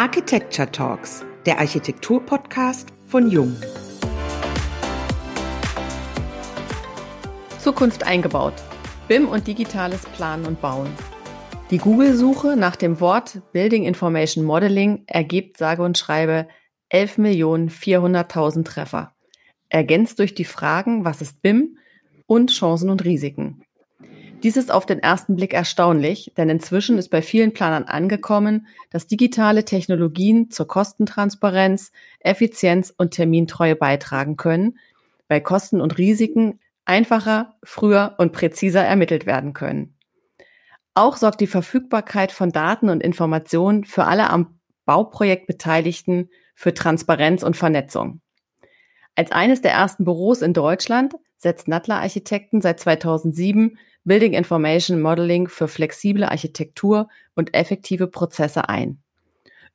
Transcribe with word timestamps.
Architecture 0.00 0.72
Talks, 0.72 1.26
der 1.44 1.58
Architektur-Podcast 1.58 2.88
von 3.06 3.30
Jung. 3.30 3.54
Zukunft 7.58 8.04
eingebaut. 8.04 8.54
BIM 9.08 9.28
und 9.28 9.46
digitales 9.46 10.06
Planen 10.06 10.46
und 10.46 10.58
Bauen. 10.62 10.88
Die 11.70 11.76
Google-Suche 11.76 12.56
nach 12.56 12.76
dem 12.76 12.98
Wort 13.00 13.42
Building 13.52 13.84
Information 13.84 14.42
Modeling 14.42 15.04
ergibt 15.06 15.58
sage 15.58 15.82
und 15.82 15.98
schreibe 15.98 16.48
11.400.000 16.90 18.64
Treffer. 18.64 19.14
Ergänzt 19.68 20.18
durch 20.18 20.34
die 20.34 20.46
Fragen, 20.46 21.04
was 21.04 21.20
ist 21.20 21.42
BIM 21.42 21.76
und 22.24 22.50
Chancen 22.52 22.88
und 22.88 23.04
Risiken. 23.04 23.64
Dies 24.42 24.56
ist 24.56 24.70
auf 24.70 24.86
den 24.86 25.00
ersten 25.00 25.36
Blick 25.36 25.52
erstaunlich, 25.52 26.32
denn 26.36 26.48
inzwischen 26.48 26.96
ist 26.96 27.10
bei 27.10 27.20
vielen 27.20 27.52
Planern 27.52 27.84
angekommen, 27.84 28.66
dass 28.88 29.06
digitale 29.06 29.66
Technologien 29.66 30.50
zur 30.50 30.66
Kostentransparenz, 30.66 31.92
Effizienz 32.20 32.92
und 32.96 33.10
Termintreue 33.10 33.76
beitragen 33.76 34.36
können, 34.36 34.78
bei 35.28 35.40
Kosten 35.40 35.80
und 35.82 35.98
Risiken 35.98 36.58
einfacher, 36.86 37.54
früher 37.62 38.14
und 38.18 38.32
präziser 38.32 38.82
ermittelt 38.82 39.26
werden 39.26 39.52
können. 39.52 39.94
Auch 40.94 41.16
sorgt 41.16 41.40
die 41.40 41.46
Verfügbarkeit 41.46 42.32
von 42.32 42.50
Daten 42.50 42.88
und 42.88 43.02
Informationen 43.02 43.84
für 43.84 44.04
alle 44.04 44.30
am 44.30 44.58
Bauprojekt 44.86 45.46
Beteiligten 45.46 46.30
für 46.54 46.72
Transparenz 46.72 47.42
und 47.42 47.56
Vernetzung. 47.56 48.22
Als 49.14 49.32
eines 49.32 49.60
der 49.60 49.72
ersten 49.72 50.04
Büros 50.04 50.40
in 50.40 50.54
Deutschland 50.54 51.14
setzt 51.36 51.68
Nattler 51.68 52.00
Architekten 52.00 52.60
seit 52.60 52.80
2007 52.80 53.78
Building 54.04 54.32
Information 54.32 55.00
Modeling 55.00 55.48
für 55.48 55.68
flexible 55.68 56.24
Architektur 56.24 57.08
und 57.34 57.54
effektive 57.54 58.06
Prozesse 58.06 58.68
ein. 58.68 59.02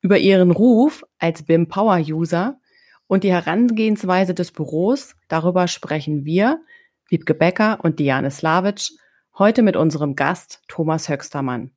Über 0.01 0.17
ihren 0.17 0.51
Ruf 0.51 1.03
als 1.19 1.43
BIM 1.43 1.67
Power 1.67 1.97
User 1.97 2.59
und 3.07 3.23
die 3.23 3.31
Herangehensweise 3.31 4.33
des 4.33 4.51
Büros, 4.51 5.15
darüber 5.27 5.67
sprechen 5.67 6.25
wir, 6.25 6.59
Wiebke 7.07 7.35
Becker 7.35 7.79
und 7.83 7.99
Diane 7.99 8.31
Slavic, 8.31 8.89
heute 9.37 9.61
mit 9.61 9.75
unserem 9.75 10.15
Gast 10.15 10.63
Thomas 10.67 11.07
Höxtermann. 11.07 11.74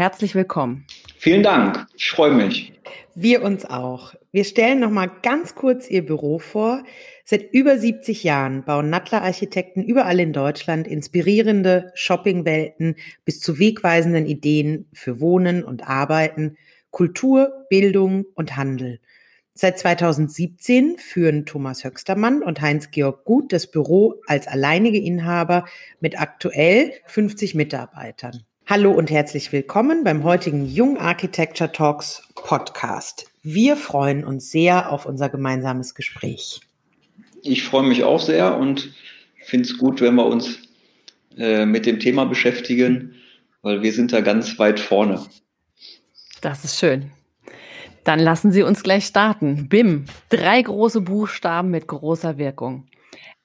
Herzlich 0.00 0.34
willkommen. 0.34 0.86
Vielen 1.18 1.42
Dank. 1.42 1.86
Ich 1.94 2.08
freue 2.08 2.32
mich. 2.32 2.72
Wir 3.14 3.42
uns 3.42 3.66
auch. 3.66 4.14
Wir 4.32 4.44
stellen 4.44 4.80
noch 4.80 4.88
mal 4.88 5.10
ganz 5.20 5.54
kurz 5.54 5.90
Ihr 5.90 6.06
Büro 6.06 6.38
vor. 6.38 6.82
Seit 7.26 7.52
über 7.52 7.76
70 7.76 8.24
Jahren 8.24 8.64
bauen 8.64 8.88
Nattler 8.88 9.20
Architekten 9.20 9.82
überall 9.82 10.18
in 10.18 10.32
Deutschland 10.32 10.88
inspirierende 10.88 11.92
Shoppingwelten 11.92 12.96
bis 13.26 13.40
zu 13.40 13.58
wegweisenden 13.58 14.24
Ideen 14.24 14.88
für 14.94 15.20
Wohnen 15.20 15.62
und 15.62 15.86
Arbeiten, 15.86 16.56
Kultur, 16.90 17.66
Bildung 17.68 18.24
und 18.32 18.56
Handel. 18.56 19.00
Seit 19.52 19.78
2017 19.78 20.96
führen 20.96 21.44
Thomas 21.44 21.84
Höxtermann 21.84 22.42
und 22.42 22.62
Heinz-Georg 22.62 23.26
Gut 23.26 23.52
das 23.52 23.70
Büro 23.70 24.22
als 24.26 24.48
alleinige 24.48 24.98
Inhaber 24.98 25.66
mit 26.00 26.18
aktuell 26.18 26.94
50 27.04 27.54
Mitarbeitern. 27.54 28.46
Hallo 28.70 28.92
und 28.92 29.10
herzlich 29.10 29.50
willkommen 29.50 30.04
beim 30.04 30.22
heutigen 30.22 30.64
Jung 30.64 30.96
Architecture 30.96 31.72
Talks 31.72 32.22
Podcast. 32.36 33.28
Wir 33.42 33.74
freuen 33.74 34.24
uns 34.24 34.52
sehr 34.52 34.92
auf 34.92 35.06
unser 35.06 35.28
gemeinsames 35.28 35.96
Gespräch. 35.96 36.60
Ich 37.42 37.64
freue 37.64 37.82
mich 37.82 38.04
auch 38.04 38.20
sehr 38.20 38.56
und 38.56 38.94
finde 39.42 39.68
es 39.68 39.76
gut, 39.76 40.00
wenn 40.00 40.14
wir 40.14 40.24
uns 40.24 40.60
äh, 41.36 41.66
mit 41.66 41.84
dem 41.84 41.98
Thema 41.98 42.26
beschäftigen, 42.26 43.16
weil 43.62 43.82
wir 43.82 43.92
sind 43.92 44.12
da 44.12 44.20
ganz 44.20 44.56
weit 44.60 44.78
vorne. 44.78 45.20
Das 46.40 46.62
ist 46.64 46.78
schön. 46.78 47.10
Dann 48.04 48.20
lassen 48.20 48.52
Sie 48.52 48.62
uns 48.62 48.84
gleich 48.84 49.04
starten. 49.04 49.68
BIM, 49.68 50.04
drei 50.28 50.62
große 50.62 51.00
Buchstaben 51.00 51.72
mit 51.72 51.88
großer 51.88 52.38
Wirkung. 52.38 52.86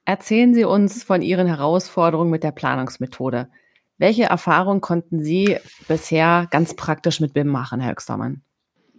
Erzählen 0.05 0.53
Sie 0.53 0.65
uns 0.65 1.03
von 1.03 1.23
Ihren 1.23 1.47
Herausforderungen 1.47 2.29
mit 2.29 2.43
der 2.43 2.51
Planungsmethode. 2.51 3.49
Welche 3.97 4.23
Erfahrungen 4.23 4.81
konnten 4.81 5.23
Sie 5.23 5.57
bisher 5.87 6.47
ganz 6.51 6.75
praktisch 6.75 7.19
mit 7.21 7.33
BIM 7.33 7.47
machen, 7.47 7.79
Herr 7.79 7.91
Höxtermann? 7.91 8.41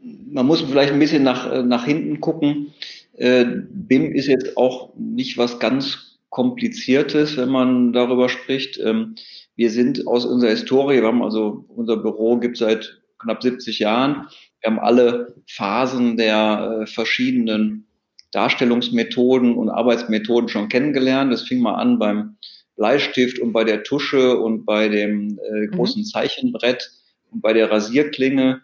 Man 0.03 0.47
muss 0.47 0.63
vielleicht 0.63 0.93
ein 0.93 0.99
bisschen 0.99 1.23
nach, 1.23 1.51
äh, 1.51 1.63
nach 1.63 1.85
hinten 1.85 2.21
gucken. 2.21 2.73
Äh, 3.15 3.45
BIM 3.71 4.13
ist 4.13 4.27
jetzt 4.27 4.57
auch 4.57 4.95
nicht 4.97 5.37
was 5.37 5.59
ganz 5.59 6.19
Kompliziertes, 6.31 7.37
wenn 7.37 7.49
man 7.49 7.93
darüber 7.93 8.29
spricht. 8.29 8.79
Ähm, 8.79 9.15
wir 9.55 9.71
sind 9.71 10.07
aus 10.07 10.27
unserer 10.27 10.51
Historie, 10.51 11.01
wir 11.01 11.07
haben 11.07 11.23
also 11.23 11.65
unser 11.69 11.97
Büro 11.97 12.37
gibt 12.37 12.59
seit 12.59 13.01
knapp 13.19 13.43
70 13.43 13.79
Jahren. 13.79 14.27
Wir 14.61 14.71
haben 14.71 14.79
alle 14.79 15.35
Phasen 15.47 16.17
der 16.17 16.81
äh, 16.83 16.87
verschiedenen 16.87 17.87
Darstellungsmethoden 18.33 19.57
und 19.57 19.71
Arbeitsmethoden 19.71 20.49
schon 20.49 20.69
kennengelernt. 20.69 21.33
Das 21.33 21.43
fing 21.43 21.61
mal 21.61 21.77
an 21.77 21.99
beim 21.99 22.37
Bleistift 22.77 23.39
und 23.39 23.53
bei 23.53 23.65
der 23.65 23.83
Tusche 23.83 24.39
und 24.39 24.65
bei 24.65 24.89
dem 24.89 25.39
äh, 25.39 25.67
mhm. 25.67 25.71
großen 25.73 26.05
Zeichenbrett 26.05 26.91
und 27.31 27.41
bei 27.41 27.53
der 27.53 27.71
Rasierklinge. 27.71 28.63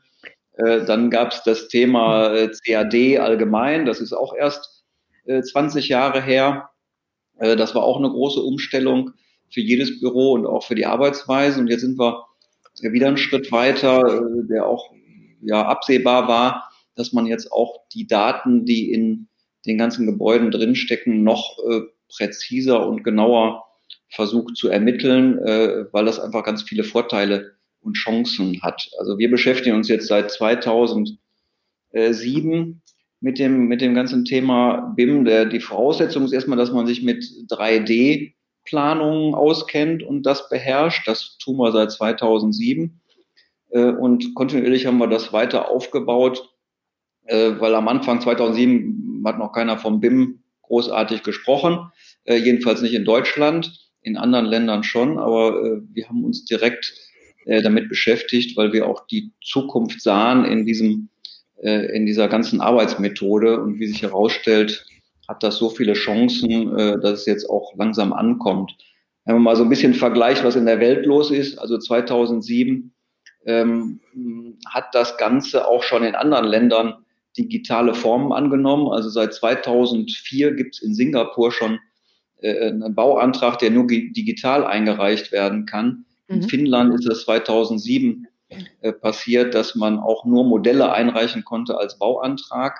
Äh, 0.54 0.84
dann 0.84 1.10
gab 1.10 1.32
es 1.32 1.42
das 1.44 1.68
Thema 1.68 2.34
äh, 2.34 2.50
CAD 2.64 3.18
allgemein, 3.18 3.86
das 3.86 4.00
ist 4.00 4.12
auch 4.12 4.34
erst 4.34 4.84
äh, 5.24 5.42
20 5.42 5.88
Jahre 5.88 6.22
her. 6.22 6.70
Äh, 7.38 7.56
das 7.56 7.74
war 7.74 7.82
auch 7.82 7.98
eine 7.98 8.10
große 8.10 8.40
Umstellung 8.40 9.12
für 9.50 9.60
jedes 9.60 10.00
Büro 10.00 10.32
und 10.32 10.46
auch 10.46 10.64
für 10.64 10.74
die 10.74 10.86
Arbeitsweise. 10.86 11.60
Und 11.60 11.68
jetzt 11.68 11.82
sind 11.82 11.98
wir 11.98 12.24
wieder 12.80 13.08
einen 13.08 13.16
Schritt 13.16 13.50
weiter, 13.52 14.02
äh, 14.06 14.46
der 14.48 14.66
auch 14.66 14.92
ja 15.42 15.66
absehbar 15.66 16.28
war, 16.28 16.70
dass 16.94 17.12
man 17.12 17.26
jetzt 17.26 17.50
auch 17.50 17.80
die 17.92 18.06
Daten, 18.06 18.64
die 18.64 18.92
in 18.92 19.28
den 19.66 19.78
ganzen 19.78 20.06
Gebäuden 20.06 20.50
drinstecken, 20.50 21.22
noch 21.22 21.58
äh, 21.68 21.80
präziser 22.08 22.86
und 22.86 23.04
genauer 23.04 23.64
versucht 24.08 24.56
zu 24.56 24.68
ermitteln, 24.68 25.38
äh, 25.38 25.86
weil 25.92 26.04
das 26.04 26.20
einfach 26.20 26.44
ganz 26.44 26.62
viele 26.62 26.84
Vorteile 26.84 27.56
und 27.80 27.94
Chancen 27.94 28.60
hat. 28.62 28.88
Also 28.98 29.18
wir 29.18 29.30
beschäftigen 29.30 29.76
uns 29.76 29.88
jetzt 29.88 30.08
seit 30.08 30.30
2007 30.30 31.18
mit 33.20 33.38
dem, 33.38 33.68
mit 33.68 33.80
dem 33.80 33.94
ganzen 33.94 34.24
Thema 34.24 34.92
BIM. 34.96 35.24
Der, 35.24 35.46
die 35.46 35.60
Voraussetzung 35.60 36.24
ist 36.24 36.32
erstmal, 36.32 36.58
dass 36.58 36.72
man 36.72 36.86
sich 36.86 37.02
mit 37.02 37.24
3D-Planungen 37.50 39.34
auskennt 39.34 40.02
und 40.02 40.24
das 40.24 40.48
beherrscht. 40.48 41.06
Das 41.06 41.38
tun 41.38 41.56
wir 41.56 41.72
seit 41.72 41.92
2007. 41.92 43.00
Äh, 43.70 43.84
und 43.84 44.34
kontinuierlich 44.34 44.86
haben 44.86 44.98
wir 44.98 45.08
das 45.08 45.32
weiter 45.32 45.70
aufgebaut, 45.70 46.50
äh, 47.24 47.52
weil 47.58 47.74
am 47.74 47.88
Anfang 47.88 48.20
2007 48.20 49.22
hat 49.24 49.38
noch 49.38 49.52
keiner 49.52 49.78
vom 49.78 50.00
BIM 50.00 50.42
großartig 50.62 51.22
gesprochen, 51.22 51.92
äh, 52.24 52.36
jedenfalls 52.36 52.82
nicht 52.82 52.94
in 52.94 53.04
Deutschland, 53.04 53.78
in 54.02 54.16
anderen 54.16 54.46
Ländern 54.46 54.82
schon, 54.82 55.18
aber 55.18 55.80
wir 55.92 56.08
haben 56.08 56.24
uns 56.24 56.44
direkt 56.44 56.92
damit 57.46 57.88
beschäftigt, 57.88 58.56
weil 58.56 58.72
wir 58.72 58.88
auch 58.88 59.06
die 59.06 59.30
Zukunft 59.44 60.00
sahen 60.00 60.44
in 60.44 60.66
diesem 60.66 61.08
in 61.60 62.04
dieser 62.06 62.26
ganzen 62.26 62.60
Arbeitsmethode 62.60 63.60
und 63.60 63.78
wie 63.78 63.86
sich 63.86 64.02
herausstellt, 64.02 64.84
hat 65.28 65.44
das 65.44 65.58
so 65.58 65.70
viele 65.70 65.92
Chancen, 65.92 66.76
dass 67.00 67.20
es 67.20 67.26
jetzt 67.26 67.48
auch 67.48 67.76
langsam 67.76 68.12
ankommt. 68.12 68.76
Wenn 69.24 69.36
man 69.36 69.44
mal 69.44 69.56
so 69.56 69.62
ein 69.62 69.68
bisschen 69.68 69.94
vergleicht, 69.94 70.42
was 70.42 70.56
in 70.56 70.66
der 70.66 70.80
Welt 70.80 71.06
los 71.06 71.30
ist, 71.30 71.58
also 71.58 71.78
2007 71.78 72.92
ähm, 73.46 74.00
hat 74.68 74.94
das 74.94 75.16
Ganze 75.16 75.66
auch 75.66 75.82
schon 75.82 76.04
in 76.04 76.14
anderen 76.14 76.46
Ländern 76.46 77.04
digitale 77.36 77.94
Formen 77.94 78.32
angenommen. 78.32 78.88
Also 78.88 79.08
seit 79.08 79.34
2004 79.34 80.54
gibt 80.54 80.74
es 80.74 80.82
in 80.82 80.94
Singapur 80.94 81.52
schon 81.52 81.78
äh, 82.42 82.68
einen 82.68 82.94
Bauantrag, 82.94 83.58
der 83.58 83.70
nur 83.70 83.86
digital 83.86 84.64
eingereicht 84.64 85.32
werden 85.32 85.66
kann. 85.66 86.04
In 86.28 86.40
mhm. 86.40 86.48
Finnland 86.48 86.94
ist 86.94 87.06
es 87.06 87.24
2007 87.24 88.26
äh, 88.80 88.92
passiert, 88.92 89.54
dass 89.54 89.74
man 89.74 89.98
auch 89.98 90.24
nur 90.24 90.44
Modelle 90.44 90.92
einreichen 90.92 91.44
konnte 91.44 91.78
als 91.78 91.98
Bauantrag. 91.98 92.78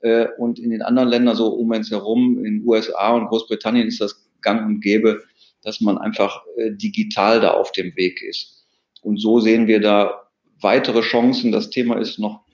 Äh, 0.00 0.28
und 0.38 0.58
in 0.58 0.70
den 0.70 0.82
anderen 0.82 1.08
Ländern 1.08 1.36
so 1.36 1.48
um 1.48 1.70
uns 1.70 1.90
herum, 1.90 2.38
in 2.38 2.60
den 2.60 2.68
USA 2.68 3.12
und 3.12 3.26
Großbritannien 3.28 3.88
ist 3.88 4.00
das 4.00 4.28
gang 4.40 4.66
und 4.66 4.80
gäbe, 4.80 5.22
dass 5.62 5.80
man 5.80 5.98
einfach 5.98 6.42
äh, 6.56 6.72
digital 6.72 7.40
da 7.40 7.52
auf 7.52 7.72
dem 7.72 7.94
Weg 7.96 8.22
ist. 8.22 8.66
Und 9.02 9.20
so 9.20 9.40
sehen 9.40 9.66
wir 9.66 9.80
da 9.80 10.28
weitere 10.60 11.00
Chancen. 11.00 11.52
Das 11.52 11.70
Thema 11.70 11.98
ist 11.98 12.18
noch 12.18 12.44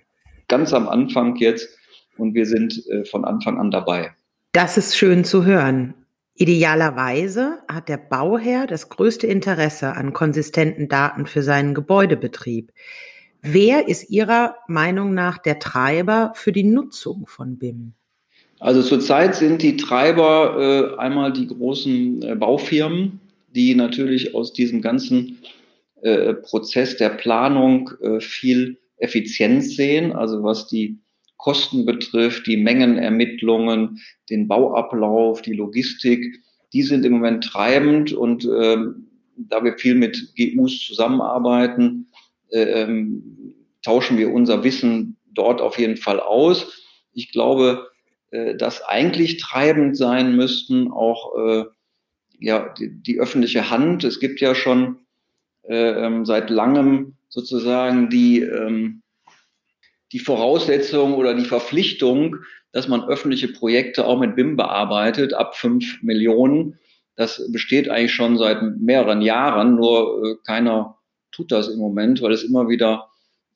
ganz 0.48 0.72
am 0.72 0.88
Anfang 0.88 1.36
jetzt 1.36 1.68
und 2.16 2.34
wir 2.34 2.46
sind 2.46 2.86
äh, 2.88 3.04
von 3.04 3.24
Anfang 3.24 3.58
an 3.58 3.70
dabei. 3.70 4.12
Das 4.52 4.76
ist 4.76 4.96
schön 4.96 5.24
zu 5.24 5.44
hören. 5.44 5.94
Idealerweise 6.40 7.58
hat 7.66 7.88
der 7.88 7.96
Bauherr 7.96 8.68
das 8.68 8.88
größte 8.88 9.26
Interesse 9.26 9.96
an 9.96 10.12
konsistenten 10.12 10.88
Daten 10.88 11.26
für 11.26 11.42
seinen 11.42 11.74
Gebäudebetrieb. 11.74 12.70
Wer 13.42 13.88
ist 13.88 14.08
Ihrer 14.08 14.54
Meinung 14.68 15.14
nach 15.14 15.38
der 15.38 15.58
Treiber 15.58 16.30
für 16.36 16.52
die 16.52 16.62
Nutzung 16.62 17.26
von 17.26 17.58
BIM? 17.58 17.94
Also 18.60 18.82
zurzeit 18.84 19.34
sind 19.34 19.62
die 19.62 19.76
Treiber 19.76 20.94
äh, 20.96 21.00
einmal 21.00 21.32
die 21.32 21.48
großen 21.48 22.22
äh, 22.22 22.36
Baufirmen, 22.36 23.18
die 23.48 23.74
natürlich 23.74 24.36
aus 24.36 24.52
diesem 24.52 24.80
ganzen 24.80 25.38
äh, 26.02 26.34
Prozess 26.34 26.96
der 26.96 27.10
Planung 27.10 27.90
äh, 28.00 28.20
viel 28.20 28.78
Effizienz 28.98 29.74
sehen, 29.74 30.12
also 30.12 30.44
was 30.44 30.68
die 30.68 30.98
Kosten 31.38 31.86
betrifft, 31.86 32.46
die 32.46 32.56
Mengenermittlungen, 32.56 34.00
den 34.28 34.48
Bauablauf, 34.48 35.40
die 35.40 35.54
Logistik, 35.54 36.42
die 36.72 36.82
sind 36.82 37.04
im 37.06 37.12
Moment 37.12 37.44
treibend 37.44 38.12
und 38.12 38.44
ähm, 38.44 39.06
da 39.36 39.64
wir 39.64 39.78
viel 39.78 39.94
mit 39.94 40.34
GUs 40.36 40.84
zusammenarbeiten, 40.84 42.08
äh, 42.50 42.82
ähm, 42.82 43.54
tauschen 43.82 44.18
wir 44.18 44.32
unser 44.32 44.64
Wissen 44.64 45.16
dort 45.32 45.60
auf 45.60 45.78
jeden 45.78 45.96
Fall 45.96 46.20
aus. 46.20 46.82
Ich 47.12 47.32
glaube, 47.32 47.88
äh, 48.30 48.56
dass 48.56 48.82
eigentlich 48.82 49.38
treibend 49.38 49.96
sein 49.96 50.36
müssten 50.36 50.90
auch 50.90 51.36
äh, 51.38 51.64
ja 52.40 52.74
die, 52.78 52.90
die 52.90 53.20
öffentliche 53.20 53.70
Hand. 53.70 54.04
Es 54.04 54.20
gibt 54.20 54.40
ja 54.40 54.54
schon 54.54 54.98
äh, 55.62 56.06
ähm, 56.06 56.24
seit 56.24 56.50
langem 56.50 57.14
sozusagen 57.28 58.10
die 58.10 58.40
ähm, 58.40 59.02
die 60.12 60.18
Voraussetzung 60.18 61.14
oder 61.14 61.34
die 61.34 61.44
Verpflichtung, 61.44 62.36
dass 62.72 62.88
man 62.88 63.04
öffentliche 63.04 63.48
Projekte 63.48 64.06
auch 64.06 64.18
mit 64.18 64.36
BIM 64.36 64.56
bearbeitet, 64.56 65.34
ab 65.34 65.56
fünf 65.56 66.02
Millionen. 66.02 66.78
Das 67.16 67.50
besteht 67.50 67.88
eigentlich 67.88 68.14
schon 68.14 68.38
seit 68.38 68.62
mehreren 68.78 69.22
Jahren, 69.22 69.74
nur 69.74 70.22
äh, 70.24 70.36
keiner 70.46 70.98
tut 71.32 71.52
das 71.52 71.68
im 71.68 71.78
Moment, 71.78 72.22
weil 72.22 72.32
es 72.32 72.42
immer 72.42 72.68
wieder 72.68 73.08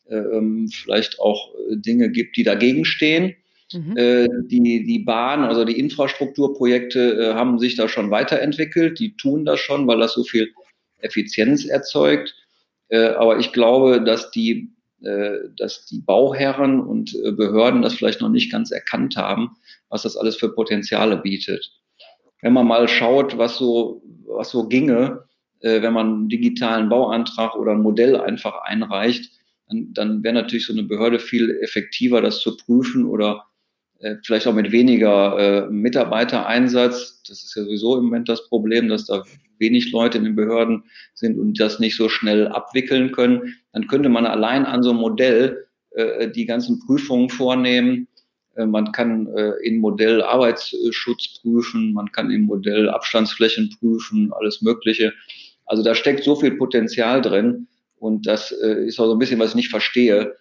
äh, 0.08 0.16
ähm, 0.16 0.68
vielleicht 0.68 1.20
auch 1.20 1.54
äh, 1.54 1.76
Dinge 1.76 2.10
gibt, 2.10 2.36
die 2.36 2.42
dagegen 2.42 2.84
stehen. 2.84 3.34
Mhm. 3.72 3.96
Äh, 3.96 4.28
die, 4.44 4.84
die 4.84 4.98
Bahn, 4.98 5.44
also 5.44 5.64
die 5.64 5.78
Infrastrukturprojekte 5.78 7.30
äh, 7.30 7.34
haben 7.34 7.58
sich 7.58 7.76
da 7.76 7.88
schon 7.88 8.10
weiterentwickelt. 8.10 8.98
Die 8.98 9.16
tun 9.16 9.44
das 9.44 9.60
schon, 9.60 9.86
weil 9.86 9.98
das 9.98 10.12
so 10.12 10.24
viel 10.24 10.52
Effizienz 10.98 11.64
erzeugt. 11.64 12.36
Aber 12.90 13.38
ich 13.38 13.52
glaube, 13.54 14.02
dass 14.04 14.30
die 14.32 14.68
dass 15.56 15.86
die 15.86 16.00
Bauherren 16.00 16.80
und 16.80 17.14
äh, 17.14 17.32
Behörden 17.32 17.82
das 17.82 17.94
vielleicht 17.94 18.20
noch 18.20 18.28
nicht 18.28 18.52
ganz 18.52 18.70
erkannt 18.70 19.16
haben, 19.16 19.56
was 19.88 20.02
das 20.02 20.16
alles 20.16 20.36
für 20.36 20.54
Potenziale 20.54 21.16
bietet. 21.16 21.72
Wenn 22.40 22.52
man 22.52 22.66
mal 22.66 22.88
schaut, 22.88 23.38
was 23.38 23.56
so, 23.56 24.02
was 24.26 24.50
so 24.50 24.68
ginge, 24.68 25.24
äh, 25.60 25.82
wenn 25.82 25.92
man 25.92 26.06
einen 26.06 26.28
digitalen 26.28 26.88
Bauantrag 26.88 27.54
oder 27.56 27.72
ein 27.72 27.82
Modell 27.82 28.16
einfach 28.16 28.62
einreicht, 28.62 29.30
dann, 29.68 29.92
dann 29.94 30.22
wäre 30.24 30.34
natürlich 30.34 30.66
so 30.66 30.72
eine 30.72 30.82
Behörde 30.82 31.18
viel 31.18 31.50
effektiver, 31.62 32.20
das 32.20 32.40
zu 32.40 32.56
prüfen 32.56 33.06
oder 33.06 33.44
äh, 33.98 34.16
vielleicht 34.24 34.46
auch 34.46 34.54
mit 34.54 34.72
weniger 34.72 35.38
äh, 35.38 35.70
Mitarbeitereinsatz. 35.70 37.22
Das 37.28 37.44
ist 37.44 37.54
ja 37.54 37.62
sowieso 37.64 37.96
im 37.96 38.04
Moment 38.04 38.28
das 38.28 38.48
Problem, 38.48 38.88
dass 38.88 39.06
da 39.06 39.22
wenig 39.62 39.90
Leute 39.92 40.18
in 40.18 40.24
den 40.24 40.36
Behörden 40.36 40.84
sind 41.14 41.38
und 41.38 41.58
das 41.58 41.78
nicht 41.78 41.96
so 41.96 42.10
schnell 42.10 42.48
abwickeln 42.48 43.12
können. 43.12 43.54
Dann 43.72 43.86
könnte 43.86 44.10
man 44.10 44.26
allein 44.26 44.66
an 44.66 44.82
so 44.82 44.90
einem 44.90 45.00
Modell 45.00 45.66
äh, 45.92 46.30
die 46.30 46.44
ganzen 46.44 46.80
Prüfungen 46.80 47.30
vornehmen. 47.30 48.08
Äh, 48.56 48.66
man 48.66 48.92
kann 48.92 49.26
äh, 49.28 49.52
in 49.62 49.78
Modell 49.78 50.20
Arbeitsschutz 50.22 51.40
prüfen, 51.40 51.94
man 51.94 52.12
kann 52.12 52.30
im 52.30 52.42
Modell 52.42 52.90
Abstandsflächen 52.90 53.74
prüfen, 53.78 54.30
alles 54.34 54.60
Mögliche. 54.60 55.14
Also 55.64 55.82
da 55.82 55.94
steckt 55.94 56.24
so 56.24 56.36
viel 56.36 56.56
Potenzial 56.56 57.22
drin 57.22 57.68
und 57.96 58.26
das 58.26 58.52
äh, 58.52 58.86
ist 58.86 58.98
auch 58.98 59.06
so 59.06 59.12
ein 59.12 59.18
bisschen, 59.18 59.38
was 59.38 59.50
ich 59.50 59.56
nicht 59.56 59.70
verstehe, 59.70 60.36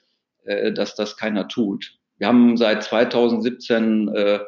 äh, 0.46 0.74
dass 0.74 0.96
das 0.96 1.16
keiner 1.16 1.48
tut. 1.48 1.94
Wir 2.18 2.28
haben 2.28 2.58
seit 2.58 2.84
2017 2.84 4.10
äh, 4.10 4.40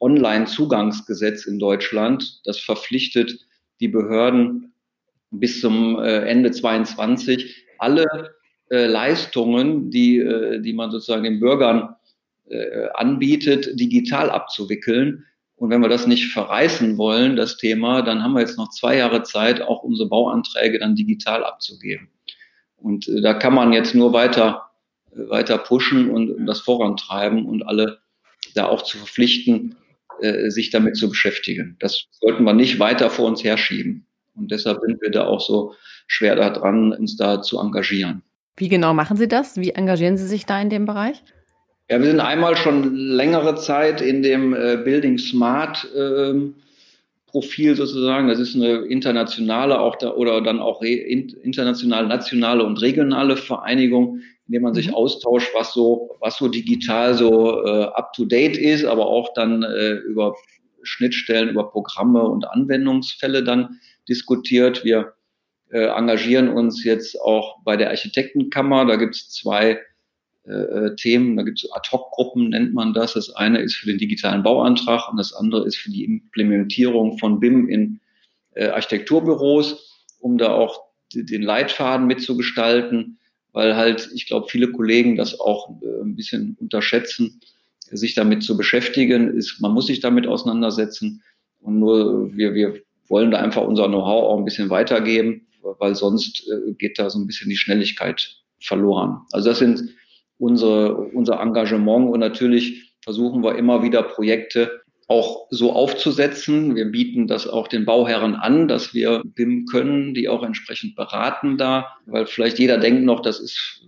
Online-Zugangsgesetz 0.00 1.46
in 1.46 1.58
Deutschland, 1.58 2.40
das 2.44 2.58
verpflichtet 2.58 3.38
die 3.82 3.88
Behörden 3.88 4.72
bis 5.30 5.60
zum 5.60 5.98
äh, 5.98 6.20
Ende 6.20 6.50
22 6.50 7.66
alle 7.78 8.06
äh, 8.70 8.86
Leistungen, 8.86 9.90
die, 9.90 10.18
äh, 10.18 10.60
die 10.60 10.72
man 10.72 10.90
sozusagen 10.90 11.24
den 11.24 11.40
Bürgern 11.40 11.96
anbietet, 12.94 13.80
digital 13.80 14.28
abzuwickeln. 14.28 15.24
Und 15.54 15.70
wenn 15.70 15.80
wir 15.80 15.88
das 15.88 16.06
nicht 16.06 16.32
verreißen 16.32 16.98
wollen, 16.98 17.36
das 17.36 17.56
Thema, 17.56 18.02
dann 18.02 18.22
haben 18.22 18.34
wir 18.34 18.40
jetzt 18.40 18.58
noch 18.58 18.68
zwei 18.68 18.98
Jahre 18.98 19.22
Zeit, 19.22 19.62
auch 19.62 19.82
unsere 19.82 20.10
Bauanträge 20.10 20.78
dann 20.78 20.94
digital 20.94 21.44
abzugeben. 21.44 22.10
Und 22.76 23.08
da 23.22 23.32
kann 23.32 23.54
man 23.54 23.72
jetzt 23.72 23.94
nur 23.94 24.12
weiter 24.12 24.72
weiter 25.14 25.58
pushen 25.58 26.10
und 26.10 26.46
das 26.46 26.60
vorantreiben 26.60 27.46
und 27.46 27.62
alle 27.62 28.00
da 28.54 28.66
auch 28.66 28.82
zu 28.82 28.98
verpflichten, 28.98 29.76
äh, 30.22 30.50
sich 30.50 30.70
damit 30.70 30.96
zu 30.96 31.08
beschäftigen. 31.08 31.76
Das 31.80 32.06
sollten 32.20 32.44
wir 32.44 32.54
nicht 32.54 32.78
weiter 32.78 33.10
vor 33.10 33.26
uns 33.26 33.44
herschieben. 33.44 34.06
Und 34.34 34.50
deshalb 34.50 34.80
sind 34.80 35.00
wir 35.02 35.10
da 35.10 35.26
auch 35.26 35.40
so 35.40 35.74
schwer 36.06 36.36
daran, 36.36 36.92
uns 36.92 37.16
da 37.16 37.42
zu 37.42 37.58
engagieren. 37.58 38.22
Wie 38.56 38.68
genau 38.68 38.94
machen 38.94 39.16
Sie 39.16 39.28
das? 39.28 39.56
Wie 39.56 39.70
engagieren 39.70 40.16
Sie 40.16 40.26
sich 40.26 40.46
da 40.46 40.60
in 40.60 40.70
dem 40.70 40.84
Bereich? 40.84 41.22
Ja, 41.90 42.00
wir 42.00 42.06
sind 42.06 42.20
einmal 42.20 42.56
schon 42.56 42.94
längere 42.94 43.56
Zeit 43.56 44.00
in 44.00 44.22
dem 44.22 44.54
äh, 44.54 44.78
Building 44.82 45.18
Smart 45.18 45.86
ähm, 45.96 46.54
Profil 47.26 47.76
sozusagen. 47.76 48.28
Das 48.28 48.38
ist 48.38 48.54
eine 48.54 48.82
internationale 48.82 49.80
auch 49.80 49.96
da, 49.96 50.12
oder 50.12 50.40
dann 50.42 50.60
auch 50.60 50.82
international, 50.82 52.06
nationale 52.06 52.62
und 52.62 52.80
regionale 52.80 53.36
Vereinigung, 53.36 54.20
indem 54.46 54.62
man 54.62 54.74
sich 54.74 54.88
mhm. 54.88 54.94
austauscht, 54.94 55.48
was 55.54 55.72
so, 55.72 56.16
was 56.20 56.36
so 56.36 56.48
digital 56.48 57.14
so 57.14 57.64
äh, 57.64 57.84
up 57.84 58.12
to 58.12 58.24
date 58.24 58.56
ist, 58.56 58.84
aber 58.84 59.06
auch 59.06 59.32
dann 59.34 59.62
äh, 59.62 59.92
über 59.92 60.34
Schnittstellen, 60.82 61.50
über 61.50 61.70
Programme 61.70 62.22
und 62.22 62.44
Anwendungsfälle 62.44 63.44
dann 63.44 63.80
diskutiert. 64.08 64.84
Wir 64.84 65.14
äh, 65.70 65.86
engagieren 65.86 66.48
uns 66.48 66.84
jetzt 66.84 67.20
auch 67.20 67.62
bei 67.62 67.76
der 67.76 67.90
Architektenkammer. 67.90 68.84
Da 68.84 68.96
gibt 68.96 69.14
es 69.14 69.30
zwei 69.30 69.80
äh, 70.44 70.52
äh, 70.52 70.96
Themen, 70.96 71.36
da 71.36 71.44
gibt 71.44 71.62
es 71.62 71.70
Ad-Hoc-Gruppen, 71.70 72.48
nennt 72.48 72.74
man 72.74 72.92
das. 72.94 73.14
Das 73.14 73.30
eine 73.30 73.60
ist 73.60 73.76
für 73.76 73.86
den 73.86 73.98
digitalen 73.98 74.42
Bauantrag 74.42 75.08
und 75.08 75.18
das 75.18 75.32
andere 75.32 75.64
ist 75.66 75.76
für 75.76 75.90
die 75.90 76.04
Implementierung 76.04 77.16
von 77.18 77.38
BIM 77.38 77.68
in 77.68 78.00
äh, 78.54 78.66
Architekturbüros, 78.66 80.08
um 80.18 80.38
da 80.38 80.52
auch 80.52 80.82
den 81.14 81.42
Leitfaden 81.42 82.06
mitzugestalten 82.06 83.18
weil 83.52 83.76
halt, 83.76 84.10
ich 84.14 84.26
glaube, 84.26 84.48
viele 84.48 84.70
Kollegen 84.72 85.16
das 85.16 85.38
auch 85.38 85.70
äh, 85.82 86.02
ein 86.02 86.16
bisschen 86.16 86.56
unterschätzen, 86.60 87.40
sich 87.90 88.14
damit 88.14 88.42
zu 88.42 88.56
beschäftigen, 88.56 89.36
ist, 89.36 89.60
man 89.60 89.72
muss 89.72 89.86
sich 89.86 90.00
damit 90.00 90.26
auseinandersetzen 90.26 91.22
und 91.60 91.78
nur 91.78 92.34
wir, 92.34 92.54
wir 92.54 92.80
wollen 93.08 93.30
da 93.30 93.38
einfach 93.38 93.62
unser 93.62 93.88
Know-how 93.88 94.24
auch 94.24 94.38
ein 94.38 94.44
bisschen 94.44 94.70
weitergeben, 94.70 95.46
weil 95.78 95.94
sonst 95.94 96.48
äh, 96.48 96.72
geht 96.72 96.98
da 96.98 97.10
so 97.10 97.18
ein 97.18 97.26
bisschen 97.26 97.50
die 97.50 97.56
Schnelligkeit 97.56 98.36
verloren. 98.60 99.20
Also 99.32 99.50
das 99.50 99.58
sind 99.58 99.90
unsere, 100.38 100.94
unser 100.96 101.40
Engagement 101.40 102.10
und 102.10 102.20
natürlich 102.20 102.94
versuchen 103.02 103.42
wir 103.42 103.56
immer 103.56 103.82
wieder 103.82 104.02
Projekte 104.02 104.81
auch 105.08 105.46
so 105.50 105.72
aufzusetzen. 105.72 106.74
Wir 106.76 106.86
bieten 106.86 107.26
das 107.26 107.46
auch 107.46 107.68
den 107.68 107.84
Bauherren 107.84 108.34
an, 108.34 108.68
dass 108.68 108.94
wir 108.94 109.22
BIM 109.24 109.66
können, 109.66 110.14
die 110.14 110.28
auch 110.28 110.42
entsprechend 110.42 110.96
beraten 110.96 111.58
da, 111.58 111.96
weil 112.06 112.26
vielleicht 112.26 112.58
jeder 112.58 112.78
denkt 112.78 113.04
noch, 113.04 113.20
das 113.20 113.40
ist 113.40 113.86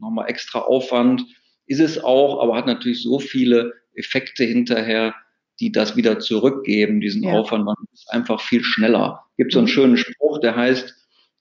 nochmal 0.00 0.28
extra 0.28 0.60
Aufwand. 0.60 1.24
Ist 1.66 1.80
es 1.80 2.02
auch, 2.02 2.42
aber 2.42 2.56
hat 2.56 2.66
natürlich 2.66 3.02
so 3.02 3.18
viele 3.18 3.72
Effekte 3.94 4.44
hinterher, 4.44 5.14
die 5.60 5.72
das 5.72 5.96
wieder 5.96 6.18
zurückgeben, 6.18 7.00
diesen 7.00 7.24
ja. 7.24 7.32
Aufwand. 7.32 7.64
Man 7.64 7.76
ist 7.92 8.10
einfach 8.10 8.40
viel 8.40 8.62
schneller. 8.64 9.24
Gibt 9.36 9.52
so 9.52 9.58
einen 9.58 9.66
mhm. 9.66 9.72
schönen 9.72 9.96
Spruch, 9.96 10.40
der 10.40 10.56
heißt, 10.56 10.94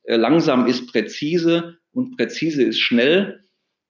äh, 0.03 0.15
langsam 0.15 0.67
ist 0.67 0.91
präzise 0.91 1.77
und 1.91 2.17
präzise 2.17 2.63
ist 2.63 2.79
schnell. 2.79 3.43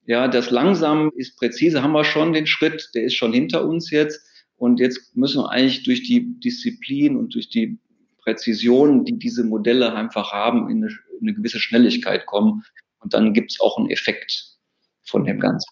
Ja, 0.05 0.27
das 0.27 0.49
langsam 0.49 1.11
ist 1.15 1.37
präzise 1.37 1.83
haben 1.83 1.93
wir 1.93 2.03
schon 2.03 2.33
den 2.33 2.47
Schritt, 2.47 2.89
der 2.95 3.03
ist 3.03 3.15
schon 3.15 3.33
hinter 3.33 3.65
uns 3.65 3.91
jetzt. 3.91 4.25
Und 4.61 4.79
jetzt 4.79 5.17
müssen 5.17 5.41
wir 5.41 5.49
eigentlich 5.49 5.81
durch 5.81 6.03
die 6.03 6.39
Disziplin 6.39 7.17
und 7.17 7.33
durch 7.33 7.49
die 7.49 7.79
Präzision, 8.19 9.05
die 9.05 9.17
diese 9.17 9.43
Modelle 9.43 9.95
einfach 9.95 10.31
haben, 10.31 10.69
in 10.69 10.83
eine, 10.83 10.93
in 11.19 11.27
eine 11.27 11.33
gewisse 11.33 11.59
Schnelligkeit 11.59 12.27
kommen. 12.27 12.63
Und 12.99 13.15
dann 13.15 13.33
gibt 13.33 13.53
es 13.53 13.59
auch 13.59 13.79
einen 13.79 13.89
Effekt 13.89 14.59
von 15.01 15.25
dem 15.25 15.39
Ganzen. 15.39 15.67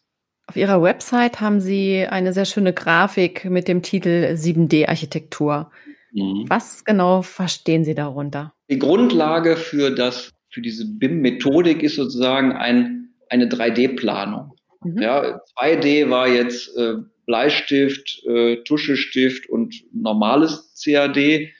Auf 0.47 0.55
Ihrer 0.55 0.81
Website 0.81 1.39
haben 1.39 1.61
Sie 1.61 2.07
eine 2.09 2.33
sehr 2.33 2.45
schöne 2.45 2.73
Grafik 2.73 3.45
mit 3.45 3.67
dem 3.67 3.83
Titel 3.83 4.33
7D-Architektur. 4.33 5.69
Mhm. 6.11 6.45
Was 6.47 6.83
genau 6.83 7.21
verstehen 7.21 7.85
Sie 7.85 7.93
darunter? 7.93 8.55
Die 8.71 8.79
Grundlage 8.79 9.55
für, 9.55 9.91
das, 9.91 10.33
für 10.49 10.61
diese 10.61 10.87
BIM-Methodik 10.87 11.83
ist 11.83 11.97
sozusagen 11.97 12.53
ein, 12.53 13.09
eine 13.29 13.45
3D-Planung. 13.49 14.55
Mhm. 14.83 14.99
Ja, 14.99 15.41
2D 15.59 16.09
war 16.09 16.27
jetzt 16.27 16.75
äh, 16.75 16.95
Bleistift, 17.29 18.23
äh, 18.25 18.63
Tuschestift 18.63 19.47
und 19.49 19.75
normales 19.93 20.73
CAD. 20.83 21.51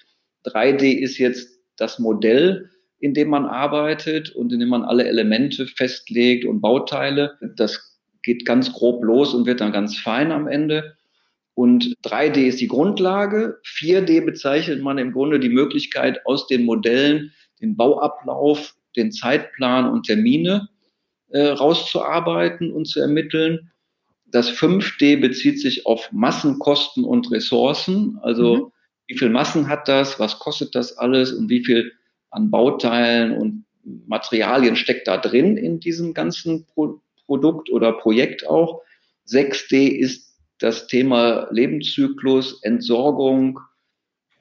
3D 0.44 0.94
ist 0.94 1.20
jetzt 1.20 1.48
das 1.78 2.00
Modell, 2.00 2.72
in 2.98 3.14
dem 3.14 3.30
man 3.30 3.46
arbeitet 3.46 4.32
und 4.32 4.52
in 4.52 4.62
dem 4.62 4.70
man 4.70 4.82
alle 4.82 5.06
Elemente 5.06 5.68
festlegt 5.68 6.46
und 6.46 6.60
Bauteile. 6.60 7.38
Das 7.56 8.00
geht 8.24 8.46
ganz 8.46 8.74
grob 8.74 9.04
los 9.04 9.36
und 9.36 9.46
wird 9.46 9.62
dann 9.62 9.72
ganz 9.72 9.96
fein 9.96 10.32
am 10.32 10.48
Ende. 10.48 10.98
Und 11.54 11.96
3D 12.04 12.48
ist 12.48 12.62
die 12.62 12.68
Grundlage. 12.68 13.60
4D 13.64 14.26
bezeichnet 14.26 14.82
man 14.82 14.98
im 14.98 15.12
Grunde 15.12 15.40
die 15.40 15.50
Möglichkeit, 15.50 16.26
aus 16.26 16.48
den 16.48 16.66
Modellen 16.66 17.32
den 17.62 17.78
Bauablauf, 17.78 18.74
den 18.96 19.12
Zeitplan 19.12 19.88
und 19.88 20.08
Termine 20.08 20.68
äh, 21.28 21.50
rauszuarbeiten 21.50 22.74
und 22.74 22.86
zu 22.86 23.00
ermitteln. 23.00 23.70
Das 24.32 24.52
5D 24.52 25.20
bezieht 25.20 25.60
sich 25.60 25.86
auf 25.86 26.12
Massenkosten 26.12 27.04
und 27.04 27.32
Ressourcen. 27.32 28.20
Also 28.22 28.56
mhm. 28.56 28.72
wie 29.08 29.18
viel 29.18 29.30
Massen 29.30 29.68
hat 29.68 29.88
das, 29.88 30.20
was 30.20 30.40
kostet 30.40 30.76
das 30.76 30.98
alles 30.98 31.32
und 31.32 31.50
wie 31.50 31.64
viel 31.64 31.92
an 32.30 32.52
Bauteilen 32.52 33.36
und 33.36 33.66
Materialien 33.84 34.76
steckt 34.76 35.08
da 35.08 35.18
drin 35.18 35.58
in 35.58 35.80
diesem 35.80 36.14
ganzen 36.14 36.66
Pro 36.66 37.02
Produkt 37.26 37.70
oder 37.70 37.92
Projekt 37.94 38.48
auch. 38.48 38.82
6D 39.28 39.90
ist 39.90 40.36
das 40.58 40.88
Thema 40.88 41.48
Lebenszyklus, 41.52 42.64
Entsorgung, 42.64 43.60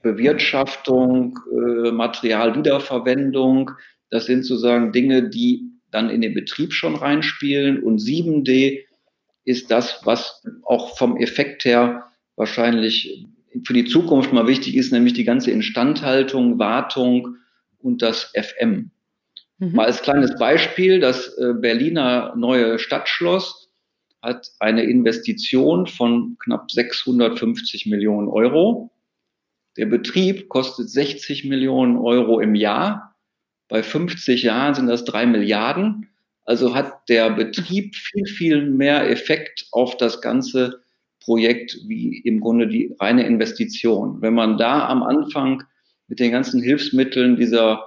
Bewirtschaftung, 0.02 1.38
äh, 1.52 1.92
Materialwiederverwendung. 1.92 3.72
Das 4.08 4.24
sind 4.24 4.44
sozusagen 4.44 4.92
Dinge, 4.92 5.28
die 5.28 5.64
dann 5.90 6.08
in 6.08 6.22
den 6.22 6.32
Betrieb 6.32 6.72
schon 6.72 6.96
reinspielen. 6.96 7.82
Und 7.82 7.98
7D 7.98 8.84
ist 9.48 9.70
das, 9.70 10.00
was 10.04 10.42
auch 10.64 10.96
vom 10.98 11.16
Effekt 11.16 11.64
her 11.64 12.04
wahrscheinlich 12.36 13.26
für 13.64 13.72
die 13.72 13.86
Zukunft 13.86 14.32
mal 14.32 14.46
wichtig 14.46 14.76
ist, 14.76 14.92
nämlich 14.92 15.14
die 15.14 15.24
ganze 15.24 15.50
Instandhaltung, 15.50 16.58
Wartung 16.58 17.36
und 17.78 18.02
das 18.02 18.32
FM. 18.34 18.90
Mhm. 19.58 19.72
Mal 19.72 19.86
als 19.86 20.02
kleines 20.02 20.36
Beispiel, 20.38 21.00
das 21.00 21.36
äh, 21.38 21.54
Berliner 21.54 22.34
neue 22.36 22.78
Stadtschloss 22.78 23.70
hat 24.20 24.50
eine 24.58 24.82
Investition 24.82 25.86
von 25.86 26.36
knapp 26.44 26.70
650 26.70 27.86
Millionen 27.86 28.28
Euro. 28.28 28.90
Der 29.76 29.86
Betrieb 29.86 30.48
kostet 30.48 30.90
60 30.90 31.44
Millionen 31.44 31.96
Euro 31.96 32.40
im 32.40 32.54
Jahr. 32.54 33.16
Bei 33.68 33.82
50 33.82 34.42
Jahren 34.42 34.74
sind 34.74 34.88
das 34.88 35.04
drei 35.04 35.24
Milliarden. 35.24 36.08
Also 36.48 36.74
hat 36.74 37.10
der 37.10 37.28
Betrieb 37.28 37.94
viel, 37.94 38.24
viel 38.24 38.70
mehr 38.70 39.10
Effekt 39.10 39.66
auf 39.70 39.98
das 39.98 40.22
ganze 40.22 40.80
Projekt 41.20 41.76
wie 41.86 42.20
im 42.20 42.40
Grunde 42.40 42.66
die 42.66 42.96
reine 42.98 43.26
Investition. 43.26 44.22
Wenn 44.22 44.32
man 44.32 44.56
da 44.56 44.88
am 44.88 45.02
Anfang 45.02 45.62
mit 46.06 46.20
den 46.20 46.32
ganzen 46.32 46.62
Hilfsmitteln 46.62 47.36
dieser 47.36 47.84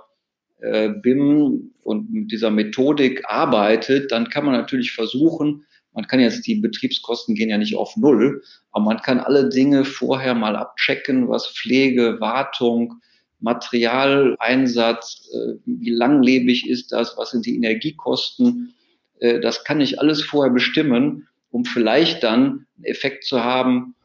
äh, 0.60 0.90
BIM 0.90 1.72
und 1.82 2.14
mit 2.14 2.32
dieser 2.32 2.52
Methodik 2.52 3.24
arbeitet, 3.26 4.12
dann 4.12 4.30
kann 4.30 4.46
man 4.46 4.54
natürlich 4.54 4.92
versuchen, 4.92 5.66
man 5.94 6.06
kann 6.06 6.20
jetzt, 6.20 6.46
die 6.46 6.54
Betriebskosten 6.54 7.34
gehen 7.34 7.50
ja 7.50 7.58
nicht 7.58 7.76
auf 7.76 7.98
Null, 7.98 8.44
aber 8.72 8.86
man 8.86 9.02
kann 9.02 9.20
alle 9.20 9.50
Dinge 9.50 9.86
vorher 9.86 10.36
mal 10.36 10.56
abchecken, 10.56 11.30
was 11.30 11.48
Pflege, 11.48 12.18
Wartung, 12.20 13.02
Materialeinsatz, 13.42 15.30
äh, 15.34 15.54
wie 15.66 15.90
langlebig 15.90 16.70
ist 16.70 16.92
das, 16.92 17.18
was 17.18 17.32
sind 17.32 17.46
die 17.46 17.56
Energiekosten, 17.56 18.74
äh, 19.20 19.40
das 19.40 19.64
kann 19.64 19.82
ich 19.82 20.00
alles 20.00 20.22
vorher 20.22 20.54
bestimmen, 20.54 21.28
um 21.52 21.66
vielleicht 21.66 22.24
dann 22.24 22.66
einen 22.78 22.84
Effekt 22.84 23.24
zu 23.26 23.44
haben, 23.44 23.96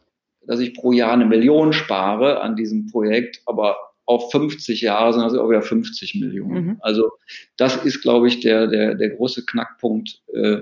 dass 0.47 0.61
ich 0.61 0.75
pro 0.75 0.93
Jahr 0.93 1.13
eine 1.13 1.27
Million 1.27 1.73
spare 1.73 2.41
an 2.41 2.57
diesem 2.57 2.87
Projekt, 2.87 3.43
aber 3.47 3.77
auf 4.05 4.31
50 4.31 4.81
Jahre 4.81 5.13
sind 5.13 5.23
das 5.23 5.35
auch 5.35 5.49
wieder 5.49 5.63
50 5.63 6.15
Millionen. 6.17 6.67
Mhm. 6.67 6.77
Also 6.81 7.11
das 7.57 7.85
ist, 7.85 8.03
glaube 8.03 8.29
ich, 8.29 8.41
der, 8.41 8.69
der, 8.69 8.95
der 8.95 9.11
große 9.11 9.45
Knackpunkt 9.45 10.23
äh, 10.33 10.59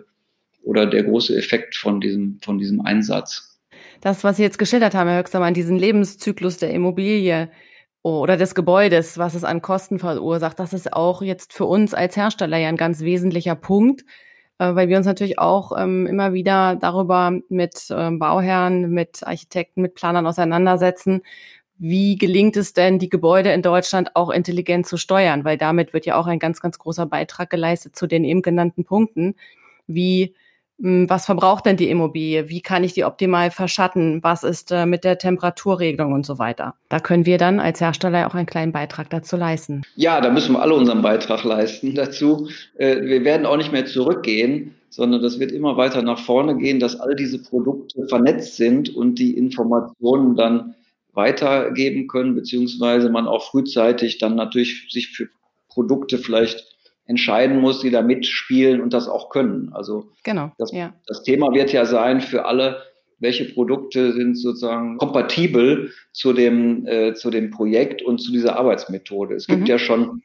oder 0.62 0.86
der 0.86 1.04
große 1.04 1.36
Effekt 1.36 1.76
von 1.76 2.00
diesem, 2.00 2.38
von 2.42 2.58
diesem 2.58 2.80
Einsatz. 2.80 3.60
Das, 4.00 4.24
was 4.24 4.38
Sie 4.38 4.42
jetzt 4.42 4.58
geschildert 4.58 4.94
haben, 4.94 5.08
Herr 5.08 5.18
Höchstermann, 5.18 5.52
diesen 5.52 5.78
Lebenszyklus 5.78 6.56
der 6.56 6.70
Immobilie 6.70 7.50
oder 8.04 8.36
des 8.36 8.54
Gebäudes, 8.54 9.16
was 9.16 9.34
es 9.34 9.44
an 9.44 9.62
Kosten 9.62 9.98
verursacht, 9.98 10.60
das 10.60 10.74
ist 10.74 10.92
auch 10.92 11.22
jetzt 11.22 11.54
für 11.54 11.64
uns 11.64 11.94
als 11.94 12.16
Hersteller 12.16 12.58
ja 12.58 12.68
ein 12.68 12.76
ganz 12.76 13.00
wesentlicher 13.00 13.54
Punkt, 13.54 14.02
äh, 14.58 14.74
weil 14.74 14.88
wir 14.88 14.98
uns 14.98 15.06
natürlich 15.06 15.38
auch 15.38 15.72
ähm, 15.76 16.06
immer 16.06 16.34
wieder 16.34 16.76
darüber 16.76 17.32
mit 17.48 17.86
ähm, 17.90 18.18
Bauherren, 18.18 18.90
mit 18.90 19.26
Architekten, 19.26 19.80
mit 19.80 19.94
Planern 19.94 20.26
auseinandersetzen, 20.26 21.22
wie 21.78 22.16
gelingt 22.16 22.56
es 22.56 22.74
denn, 22.74 22.98
die 22.98 23.08
Gebäude 23.08 23.52
in 23.52 23.62
Deutschland 23.62 24.14
auch 24.14 24.30
intelligent 24.30 24.86
zu 24.86 24.96
steuern? 24.96 25.44
Weil 25.44 25.58
damit 25.58 25.92
wird 25.92 26.06
ja 26.06 26.16
auch 26.16 26.26
ein 26.26 26.38
ganz, 26.38 26.60
ganz 26.60 26.78
großer 26.78 27.06
Beitrag 27.06 27.50
geleistet 27.50 27.96
zu 27.96 28.06
den 28.06 28.24
eben 28.24 28.42
genannten 28.42 28.84
Punkten. 28.84 29.34
Wie 29.86 30.34
was 30.78 31.26
verbraucht 31.26 31.66
denn 31.66 31.76
die 31.76 31.88
Immobilie? 31.88 32.48
Wie 32.48 32.60
kann 32.60 32.82
ich 32.82 32.92
die 32.94 33.04
optimal 33.04 33.50
verschatten? 33.50 34.22
Was 34.22 34.42
ist 34.42 34.72
äh, 34.72 34.86
mit 34.86 35.04
der 35.04 35.18
Temperaturregelung 35.18 36.12
und 36.12 36.26
so 36.26 36.38
weiter? 36.38 36.74
Da 36.88 36.98
können 36.98 37.26
wir 37.26 37.38
dann 37.38 37.60
als 37.60 37.80
Hersteller 37.80 38.26
auch 38.26 38.34
einen 38.34 38.46
kleinen 38.46 38.72
Beitrag 38.72 39.08
dazu 39.10 39.36
leisten. 39.36 39.82
Ja, 39.94 40.20
da 40.20 40.30
müssen 40.30 40.52
wir 40.54 40.62
alle 40.62 40.74
unseren 40.74 41.02
Beitrag 41.02 41.44
leisten 41.44 41.94
dazu. 41.94 42.48
Äh, 42.76 43.02
wir 43.02 43.24
werden 43.24 43.46
auch 43.46 43.56
nicht 43.56 43.70
mehr 43.70 43.86
zurückgehen, 43.86 44.74
sondern 44.90 45.22
das 45.22 45.38
wird 45.38 45.52
immer 45.52 45.76
weiter 45.76 46.02
nach 46.02 46.18
vorne 46.18 46.56
gehen, 46.56 46.80
dass 46.80 46.98
all 46.98 47.14
diese 47.14 47.40
Produkte 47.40 48.06
vernetzt 48.08 48.56
sind 48.56 48.94
und 48.94 49.18
die 49.18 49.36
Informationen 49.36 50.36
dann 50.36 50.74
weitergeben 51.12 52.08
können, 52.08 52.34
beziehungsweise 52.34 53.10
man 53.10 53.28
auch 53.28 53.50
frühzeitig 53.50 54.18
dann 54.18 54.34
natürlich 54.34 54.88
sich 54.90 55.10
für 55.10 55.28
Produkte 55.68 56.18
vielleicht 56.18 56.73
entscheiden 57.06 57.60
muss, 57.60 57.80
die 57.80 57.90
da 57.90 58.02
mitspielen 58.02 58.80
und 58.80 58.92
das 58.92 59.08
auch 59.08 59.28
können. 59.28 59.70
Also 59.72 60.10
genau, 60.22 60.52
das, 60.58 60.72
ja. 60.72 60.94
das 61.06 61.22
Thema 61.22 61.52
wird 61.52 61.72
ja 61.72 61.84
sein 61.84 62.20
für 62.20 62.46
alle, 62.46 62.82
welche 63.18 63.44
Produkte 63.44 64.12
sind 64.12 64.36
sozusagen 64.36 64.98
kompatibel 64.98 65.92
zu 66.12 66.32
dem, 66.32 66.86
äh, 66.86 67.14
zu 67.14 67.30
dem 67.30 67.50
Projekt 67.50 68.02
und 68.02 68.18
zu 68.18 68.32
dieser 68.32 68.56
Arbeitsmethode. 68.56 69.34
Es 69.34 69.46
gibt 69.46 69.62
mhm. 69.62 69.66
ja 69.66 69.78
schon, 69.78 70.22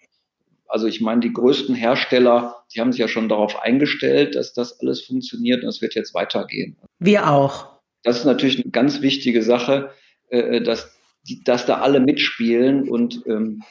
also 0.68 0.88
ich 0.88 1.02
meine, 1.02 1.22
die 1.22 1.34
größten 1.34 1.76
Hersteller, 1.76 2.56
die 2.74 2.80
haben 2.80 2.92
sich 2.92 3.00
ja 3.00 3.08
schon 3.08 3.30
darauf 3.30 3.62
eingestellt, 3.62 4.36
dass 4.36 4.54
das 4.54 4.80
alles 4.80 5.04
funktioniert 5.04 5.64
und 5.64 5.70
es 5.70 5.82
wird 5.82 5.96
jetzt 5.96 6.14
weitergehen. 6.14 6.78
Wir 7.00 7.30
auch. 7.30 7.80
Das 8.04 8.20
ist 8.20 8.26
natürlich 8.26 8.62
eine 8.62 8.72
ganz 8.72 9.02
wichtige 9.02 9.44
Sache, 9.44 9.92
äh, 10.30 10.62
dass, 10.62 10.96
die, 11.28 11.44
dass 11.44 11.66
da 11.66 11.80
alle 11.80 12.00
mitspielen 12.00 12.90
und 12.90 13.22
ähm, 13.28 13.64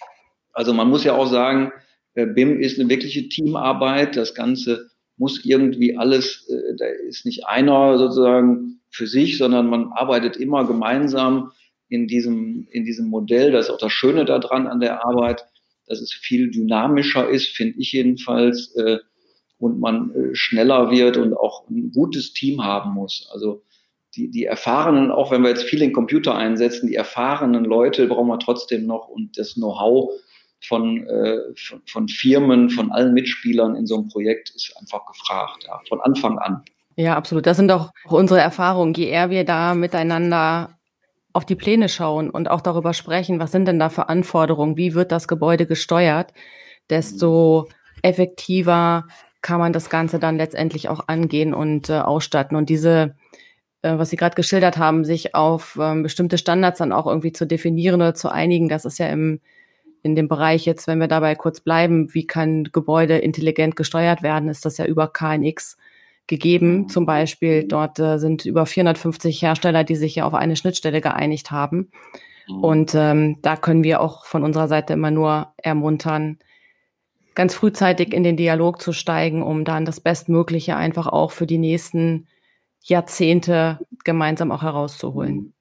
also 0.52 0.74
man 0.74 0.88
muss 0.88 1.04
ja 1.04 1.14
auch 1.14 1.26
sagen, 1.26 1.66
äh, 1.66 1.87
BIM 2.26 2.60
ist 2.60 2.78
eine 2.78 2.88
wirkliche 2.88 3.28
Teamarbeit. 3.28 4.16
Das 4.16 4.34
Ganze 4.34 4.90
muss 5.16 5.44
irgendwie 5.44 5.96
alles, 5.96 6.48
äh, 6.48 6.76
da 6.76 6.86
ist 6.86 7.26
nicht 7.26 7.46
einer 7.46 7.98
sozusagen 7.98 8.80
für 8.90 9.06
sich, 9.06 9.38
sondern 9.38 9.68
man 9.68 9.92
arbeitet 9.92 10.36
immer 10.36 10.66
gemeinsam 10.66 11.52
in 11.88 12.06
diesem, 12.06 12.66
in 12.70 12.84
diesem 12.84 13.08
Modell. 13.08 13.52
Das 13.52 13.66
ist 13.66 13.70
auch 13.70 13.78
das 13.78 13.92
Schöne 13.92 14.24
daran 14.24 14.66
an 14.66 14.80
der 14.80 15.04
Arbeit, 15.04 15.44
dass 15.86 16.00
es 16.00 16.12
viel 16.12 16.50
dynamischer 16.50 17.28
ist, 17.28 17.48
finde 17.48 17.78
ich 17.78 17.92
jedenfalls, 17.92 18.74
äh, 18.76 18.98
und 19.58 19.80
man 19.80 20.12
schneller 20.34 20.92
wird 20.92 21.16
und 21.16 21.34
auch 21.34 21.68
ein 21.68 21.90
gutes 21.90 22.32
Team 22.32 22.62
haben 22.62 22.92
muss. 22.92 23.28
Also 23.32 23.64
die, 24.14 24.30
die 24.30 24.44
erfahrenen, 24.44 25.10
auch 25.10 25.30
wenn 25.30 25.42
wir 25.42 25.50
jetzt 25.50 25.64
viel 25.64 25.82
in 25.82 25.92
Computer 25.92 26.34
einsetzen, 26.34 26.88
die 26.88 26.94
erfahrenen 26.94 27.64
Leute 27.64 28.06
brauchen 28.06 28.28
wir 28.28 28.38
trotzdem 28.38 28.86
noch 28.86 29.08
und 29.08 29.38
das 29.38 29.54
Know-how 29.54 30.12
von, 30.60 31.06
äh, 31.06 31.38
von, 31.86 32.08
Firmen, 32.08 32.70
von 32.70 32.90
allen 32.90 33.14
Mitspielern 33.14 33.76
in 33.76 33.86
so 33.86 33.96
einem 33.96 34.08
Projekt 34.08 34.50
ist 34.50 34.74
einfach 34.80 35.06
gefragt, 35.06 35.64
ja, 35.66 35.80
von 35.88 36.00
Anfang 36.00 36.38
an. 36.38 36.62
Ja, 36.96 37.16
absolut. 37.16 37.46
Das 37.46 37.56
sind 37.56 37.70
auch 37.70 37.92
unsere 38.06 38.40
Erfahrungen. 38.40 38.92
Je 38.94 39.06
eher 39.06 39.30
wir 39.30 39.44
da 39.44 39.74
miteinander 39.74 40.78
auf 41.32 41.46
die 41.46 41.54
Pläne 41.54 41.88
schauen 41.88 42.30
und 42.30 42.50
auch 42.50 42.60
darüber 42.60 42.92
sprechen, 42.92 43.38
was 43.38 43.52
sind 43.52 43.66
denn 43.66 43.78
da 43.78 43.88
für 43.88 44.08
Anforderungen, 44.08 44.76
wie 44.76 44.94
wird 44.94 45.12
das 45.12 45.28
Gebäude 45.28 45.66
gesteuert, 45.66 46.32
desto 46.90 47.68
effektiver 48.02 49.06
kann 49.40 49.60
man 49.60 49.72
das 49.72 49.90
Ganze 49.90 50.18
dann 50.18 50.36
letztendlich 50.36 50.88
auch 50.88 51.06
angehen 51.06 51.54
und 51.54 51.90
äh, 51.90 52.00
ausstatten. 52.00 52.56
Und 52.56 52.68
diese, 52.68 53.14
äh, 53.82 53.96
was 53.96 54.10
Sie 54.10 54.16
gerade 54.16 54.34
geschildert 54.34 54.78
haben, 54.78 55.04
sich 55.04 55.34
auf 55.36 55.78
ähm, 55.80 56.02
bestimmte 56.02 56.38
Standards 56.38 56.78
dann 56.78 56.92
auch 56.92 57.06
irgendwie 57.06 57.32
zu 57.32 57.46
definieren 57.46 58.00
oder 58.00 58.14
zu 58.14 58.30
einigen, 58.30 58.68
das 58.68 58.84
ist 58.84 58.98
ja 58.98 59.06
im 59.08 59.40
in 60.02 60.14
dem 60.14 60.28
Bereich 60.28 60.64
jetzt, 60.64 60.86
wenn 60.86 61.00
wir 61.00 61.08
dabei 61.08 61.34
kurz 61.34 61.60
bleiben, 61.60 62.12
wie 62.14 62.26
kann 62.26 62.64
Gebäude 62.64 63.18
intelligent 63.18 63.76
gesteuert 63.76 64.22
werden, 64.22 64.48
ist 64.48 64.64
das 64.64 64.78
ja 64.78 64.86
über 64.86 65.08
KNX 65.08 65.76
gegeben. 66.26 66.88
Zum 66.88 67.06
Beispiel 67.06 67.64
dort 67.66 67.98
äh, 67.98 68.18
sind 68.18 68.44
über 68.44 68.66
450 68.66 69.42
Hersteller, 69.42 69.82
die 69.82 69.96
sich 69.96 70.14
ja 70.14 70.24
auf 70.24 70.34
eine 70.34 70.56
Schnittstelle 70.56 71.00
geeinigt 71.00 71.50
haben. 71.50 71.90
Mhm. 72.48 72.64
Und 72.64 72.94
ähm, 72.94 73.36
da 73.42 73.56
können 73.56 73.82
wir 73.82 74.00
auch 74.00 74.24
von 74.26 74.44
unserer 74.44 74.68
Seite 74.68 74.92
immer 74.92 75.10
nur 75.10 75.52
ermuntern, 75.56 76.38
ganz 77.34 77.54
frühzeitig 77.54 78.12
in 78.12 78.24
den 78.24 78.36
Dialog 78.36 78.80
zu 78.80 78.92
steigen, 78.92 79.42
um 79.42 79.64
dann 79.64 79.84
das 79.84 80.00
Bestmögliche 80.00 80.76
einfach 80.76 81.06
auch 81.06 81.30
für 81.30 81.46
die 81.46 81.58
nächsten 81.58 82.26
Jahrzehnte 82.82 83.78
gemeinsam 84.04 84.50
auch 84.50 84.62
herauszuholen. 84.62 85.54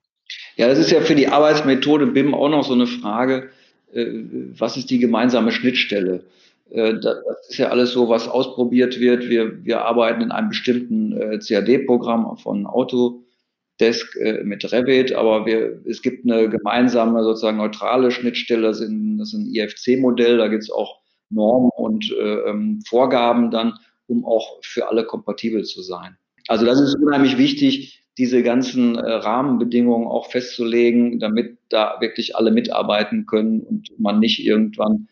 Ja, 0.56 0.67
das 0.67 0.79
ist 0.79 0.91
ja 0.91 1.01
für 1.01 1.15
die 1.15 1.27
Arbeitsmethode 1.27 2.08
BIM 2.08 2.34
auch 2.34 2.50
noch 2.50 2.63
so 2.63 2.74
eine 2.74 2.88
Frage 2.88 3.51
was 3.94 4.77
ist 4.77 4.89
die 4.89 5.00
gemeinsame 5.00 5.51
Schnittstelle? 5.51 6.24
Äh, 6.70 6.96
das 7.00 7.17
ist 7.50 7.58
ja 7.58 7.70
alles 7.70 7.91
so, 7.91 8.10
was 8.10 8.27
ausprobiert 8.27 9.00
wird. 9.00 9.29
Wir, 9.29 9.63
wir 9.65 9.82
arbeiten 9.86 10.22
in 10.22 10.32
einem 10.32 10.50
bestimmten 10.50 11.13
äh, 11.13 11.39
CAD-Programm 11.39 12.38
von 12.38 12.65
Autodesk 12.65 14.17
mit 14.44 14.72
Revit, 14.72 15.13
aber 15.13 15.46
wir, 15.46 15.79
es 15.86 16.01
gibt 16.01 16.25
eine 16.25 16.50
gemeinsame, 16.50 17.24
sozusagen 17.24 17.58
neutrale 17.58 18.10
Schnittstelle, 18.10 18.63
das 18.63 18.82
ist 18.82 18.89
ein, 18.89 19.20
das 19.20 19.34
ist 19.34 19.39
ein 19.39 19.53
IFC-Modell, 19.53 20.38
da 20.38 20.48
gibt 20.48 20.63
es 20.63 20.72
auch 20.72 21.00
Normen 21.29 21.70
und 21.75 22.12
äh, 22.12 22.50
ähm, 22.50 22.82
Vorgaben 22.88 23.51
dann 23.51 23.74
um 24.08 24.25
auch 24.25 24.60
für 24.63 24.88
alle 24.88 25.06
kompatibel 25.06 25.63
zu 25.63 25.82
sein. 25.82 26.17
Also 26.48 26.65
das 26.65 26.79
ist 26.79 26.96
unheimlich 26.96 27.38
wichtig, 27.38 28.07
diese 28.17 28.43
ganzen 28.43 28.95
äh, 28.95 29.12
Rahmenbedingungen 29.12 30.07
auch 30.07 30.31
festzulegen, 30.31 31.19
damit 31.19 31.57
da 31.69 31.97
wirklich 32.00 32.36
alle 32.36 32.51
mitarbeiten 32.51 33.25
können 33.25 33.62
und 33.62 33.91
man 34.00 34.19
nicht 34.19 34.43
irgendwann 34.43 35.07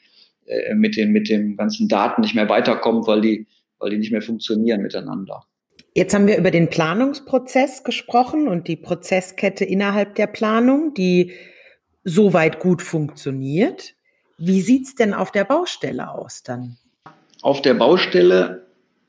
äh, 0.46 0.74
mit 0.74 0.98
den 0.98 1.12
mit 1.12 1.30
den 1.30 1.56
ganzen 1.58 1.88
Daten 1.88 2.22
nicht 2.22 2.36
mehr 2.36 2.50
weiterkommt, 2.50 3.08
weil 3.08 3.22
die 3.22 3.48
weil 3.80 3.92
die 3.92 3.98
nicht 3.98 4.12
mehr 4.12 4.22
funktionieren 4.22 4.82
miteinander. 4.82 5.44
Jetzt 5.94 6.14
haben 6.14 6.28
wir 6.28 6.38
über 6.38 6.52
den 6.52 6.70
Planungsprozess 6.70 7.84
gesprochen 7.84 8.48
und 8.48 8.68
die 8.68 8.76
Prozesskette 8.76 9.64
innerhalb 9.64 10.16
der 10.16 10.28
Planung, 10.28 10.94
die 10.94 11.32
soweit 12.04 12.60
gut 12.60 12.82
funktioniert. 12.82 13.96
Wie 14.38 14.62
sieht's 14.62 14.96
denn 14.96 15.14
auf 15.14 15.32
der 15.32 15.46
Baustelle 15.46 16.12
aus 16.12 16.44
dann? 16.44 16.78
Auf 17.42 17.62
der 17.62 17.76
Baustelle 17.76 18.66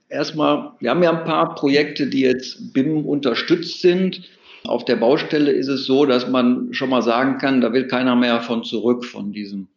erstmal, 0.09 0.73
wir 0.81 0.91
haben 0.91 1.03
ja 1.03 1.11
ein 1.11 1.25
paar 1.25 1.55
Projekte, 1.55 2.07
die 2.07 2.21
jetzt 2.21 2.73
BIM 2.73 3.05
unterstützt 3.07 3.81
sind. 3.81 4.23
Auf 4.65 4.85
der 4.85 4.97
Baustelle 4.97 5.53
ist 5.53 5.69
es 5.69 5.87
so, 5.87 6.07
dass 6.07 6.29
man 6.29 6.73
schon 6.73 6.91
mal 6.91 7.03
sagen 7.03 7.39
kann, 7.39 7.61
da 7.61 7.73
will 7.73 7.87
keiner 7.87 8.17
mehr 8.17 8.41
von 8.41 8.65
zurück 8.65 9.05
von 9.05 9.33
diesem 9.33 9.69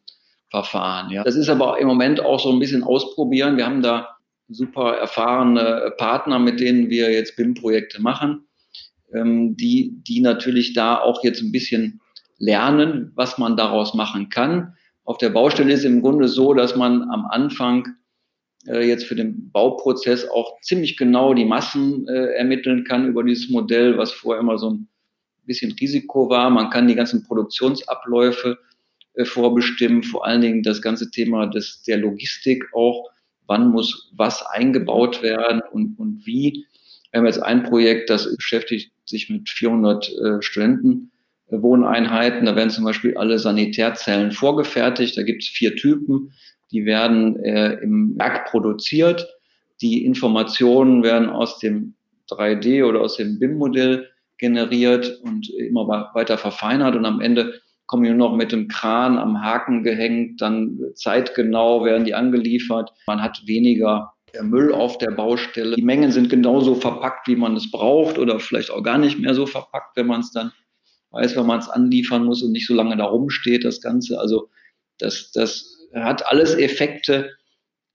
Verfahren. 0.50 1.12
Ja. 1.12 1.24
Das 1.24 1.36
ist 1.36 1.50
aber 1.50 1.80
im 1.80 1.88
Moment 1.88 2.20
auch 2.22 2.40
so 2.40 2.52
ein 2.52 2.60
bisschen 2.60 2.84
ausprobieren. 2.84 3.58
Wir 3.58 3.66
haben 3.66 3.84
da 3.84 4.18
super 4.50 4.96
erfahrene 4.96 5.94
Partner, 5.98 6.40
mit 6.40 6.60
denen 6.60 6.90
wir 6.90 7.12
jetzt 7.12 7.36
BIM-Projekte 7.36 8.02
machen, 8.02 8.48
ähm, 9.14 9.56
die, 9.56 10.02
die 10.08 10.22
natürlich 10.22 10.74
da 10.74 11.00
auch 11.00 11.24
jetzt 11.24 11.42
ein 11.42 11.52
bisschen 11.52 12.02
lernen, 12.40 13.12
was 13.16 13.38
man 13.38 13.58
daraus 13.58 13.94
machen 13.94 14.30
kann. 14.30 14.74
Auf 15.04 15.18
der 15.18 15.30
Baustelle 15.30 15.72
ist 15.72 15.80
es 15.80 15.86
im 15.86 16.02
Grunde 16.02 16.28
so, 16.28 16.54
dass 16.54 16.76
man 16.76 17.04
am 17.10 17.26
Anfang 17.26 17.88
äh, 18.70 18.88
jetzt 18.88 19.06
für 19.06 19.16
den 19.16 19.52
Bauprozess 19.52 20.28
auch 20.30 20.62
ziemlich 20.62 20.96
genau 20.98 21.34
die 21.34 21.46
Massen 21.46 22.08
äh, 22.08 22.34
ermitteln 22.34 22.84
kann 22.84 23.08
über 23.08 23.24
dieses 23.24 23.50
Modell, 23.50 23.98
was 23.98 24.12
vorher 24.12 24.42
immer 24.42 24.58
so 24.58 24.72
ein 24.72 24.88
bisschen 25.46 25.72
Risiko 25.74 26.30
war. 26.30 26.50
Man 26.50 26.70
kann 26.70 26.88
die 26.88 26.96
ganzen 26.96 27.24
Produktionsabläufe 27.24 28.60
äh, 29.16 29.26
vorbestimmen, 29.26 30.04
vor 30.04 30.26
allen 30.26 30.42
Dingen 30.42 30.64
das 30.64 30.82
ganze 30.82 31.10
Thema 31.10 31.48
des, 31.48 31.84
der 31.84 31.98
Logistik 31.98 32.64
auch. 32.74 33.10
Wann 33.48 33.72
muss 33.72 34.12
was 34.16 34.46
eingebaut 34.46 35.24
werden 35.24 35.62
und, 35.72 35.98
und 35.98 36.26
wie? 36.26 36.66
Wir 37.12 37.20
haben 37.20 37.26
jetzt 37.26 37.42
ein 37.42 37.64
Projekt, 37.64 38.12
das 38.12 38.36
beschäftigt 38.36 38.92
sich 39.06 39.30
mit 39.30 39.50
400 39.50 40.10
äh, 40.10 40.42
Studenten. 40.42 41.12
Äh, 41.48 41.58
da 41.58 42.56
werden 42.56 42.70
zum 42.70 42.84
Beispiel 42.84 43.18
alle 43.18 43.40
Sanitärzellen 43.40 44.32
vorgefertigt. 44.32 45.18
Da 45.18 45.24
gibt 45.24 45.42
es 45.42 45.50
vier 45.50 45.76
Typen. 45.76 46.32
Die 46.72 46.86
werden 46.86 47.38
äh, 47.44 47.74
im 47.82 48.18
Werk 48.18 48.50
produziert. 48.52 49.28
Die 49.82 50.06
Informationen 50.06 51.04
werden 51.04 51.30
aus 51.30 51.60
dem 51.60 51.96
3D 52.30 52.86
oder 52.86 53.02
aus 53.02 53.18
dem 53.18 53.40
BIM-Modell 53.40 54.10
generiert 54.38 55.20
und 55.24 55.50
immer 55.50 55.88
weiter 56.14 56.38
verfeinert 56.38 56.96
und 56.96 57.06
am 57.06 57.22
Ende 57.22 57.62
kommen 57.90 58.04
die 58.04 58.10
nur 58.10 58.30
noch 58.30 58.36
mit 58.36 58.52
dem 58.52 58.68
Kran 58.68 59.18
am 59.18 59.42
Haken 59.42 59.84
gehängt, 59.84 60.42
dann 60.42 60.80
zeitgenau 60.94 61.84
werden 61.84 62.06
die 62.06 62.14
angeliefert. 62.14 62.94
Man 63.08 63.22
hat 63.22 63.42
weniger 63.48 64.14
Müll 64.44 64.72
auf 64.72 65.00
der 65.00 65.10
Baustelle. 65.10 65.76
Die 65.76 65.82
Mengen 65.82 66.12
sind 66.12 66.30
genauso 66.30 66.76
verpackt, 66.76 67.28
wie 67.28 67.36
man 67.36 67.56
es 67.56 67.72
braucht 67.72 68.20
oder 68.20 68.40
vielleicht 68.40 68.70
auch 68.70 68.84
gar 68.84 69.00
nicht 69.00 69.18
mehr 69.20 69.34
so 69.34 69.48
verpackt, 69.48 69.98
wenn 69.98 70.06
man 70.06 70.22
es 70.22 70.32
dann 70.32 70.52
weiß, 71.10 71.36
wenn 71.36 71.48
man 71.48 71.60
es 71.60 71.68
anliefern 71.68 72.26
muss 72.26 72.44
und 72.44 72.52
nicht 72.52 72.68
so 72.68 72.76
lange 72.76 72.96
da 72.96 73.06
rumsteht, 73.06 73.66
das 73.66 73.82
Ganze. 73.82 74.20
Also 74.20 74.50
das, 75.00 75.32
das 75.32 75.79
hat 75.94 76.26
alles 76.28 76.56
Effekte. 76.56 77.32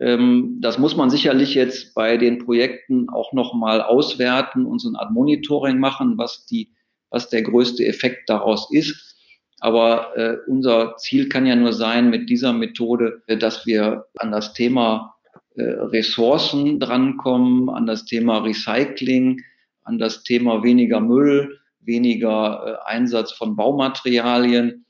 Ähm, 0.00 0.58
das 0.60 0.78
muss 0.78 0.96
man 0.96 1.10
sicherlich 1.10 1.54
jetzt 1.54 1.94
bei 1.94 2.16
den 2.16 2.44
Projekten 2.44 3.08
auch 3.08 3.32
nochmal 3.32 3.80
auswerten 3.82 4.66
und 4.66 4.80
so 4.80 4.88
eine 4.88 4.98
Art 4.98 5.12
Monitoring 5.12 5.78
machen, 5.78 6.18
was 6.18 6.46
die, 6.46 6.72
was 7.10 7.30
der 7.30 7.42
größte 7.42 7.84
Effekt 7.86 8.28
daraus 8.28 8.68
ist. 8.72 9.14
Aber 9.60 10.16
äh, 10.16 10.36
unser 10.46 10.96
Ziel 10.96 11.28
kann 11.28 11.46
ja 11.46 11.56
nur 11.56 11.72
sein 11.72 12.10
mit 12.10 12.28
dieser 12.28 12.52
Methode, 12.52 13.22
äh, 13.26 13.36
dass 13.36 13.66
wir 13.66 14.06
an 14.18 14.32
das 14.32 14.52
Thema 14.52 15.14
äh, 15.56 15.62
Ressourcen 15.62 16.80
drankommen, 16.80 17.70
an 17.70 17.86
das 17.86 18.04
Thema 18.04 18.38
Recycling, 18.38 19.40
an 19.84 19.98
das 19.98 20.22
Thema 20.24 20.62
weniger 20.62 21.00
Müll, 21.00 21.60
weniger 21.80 22.80
äh, 22.84 22.90
Einsatz 22.90 23.32
von 23.32 23.54
Baumaterialien 23.56 24.83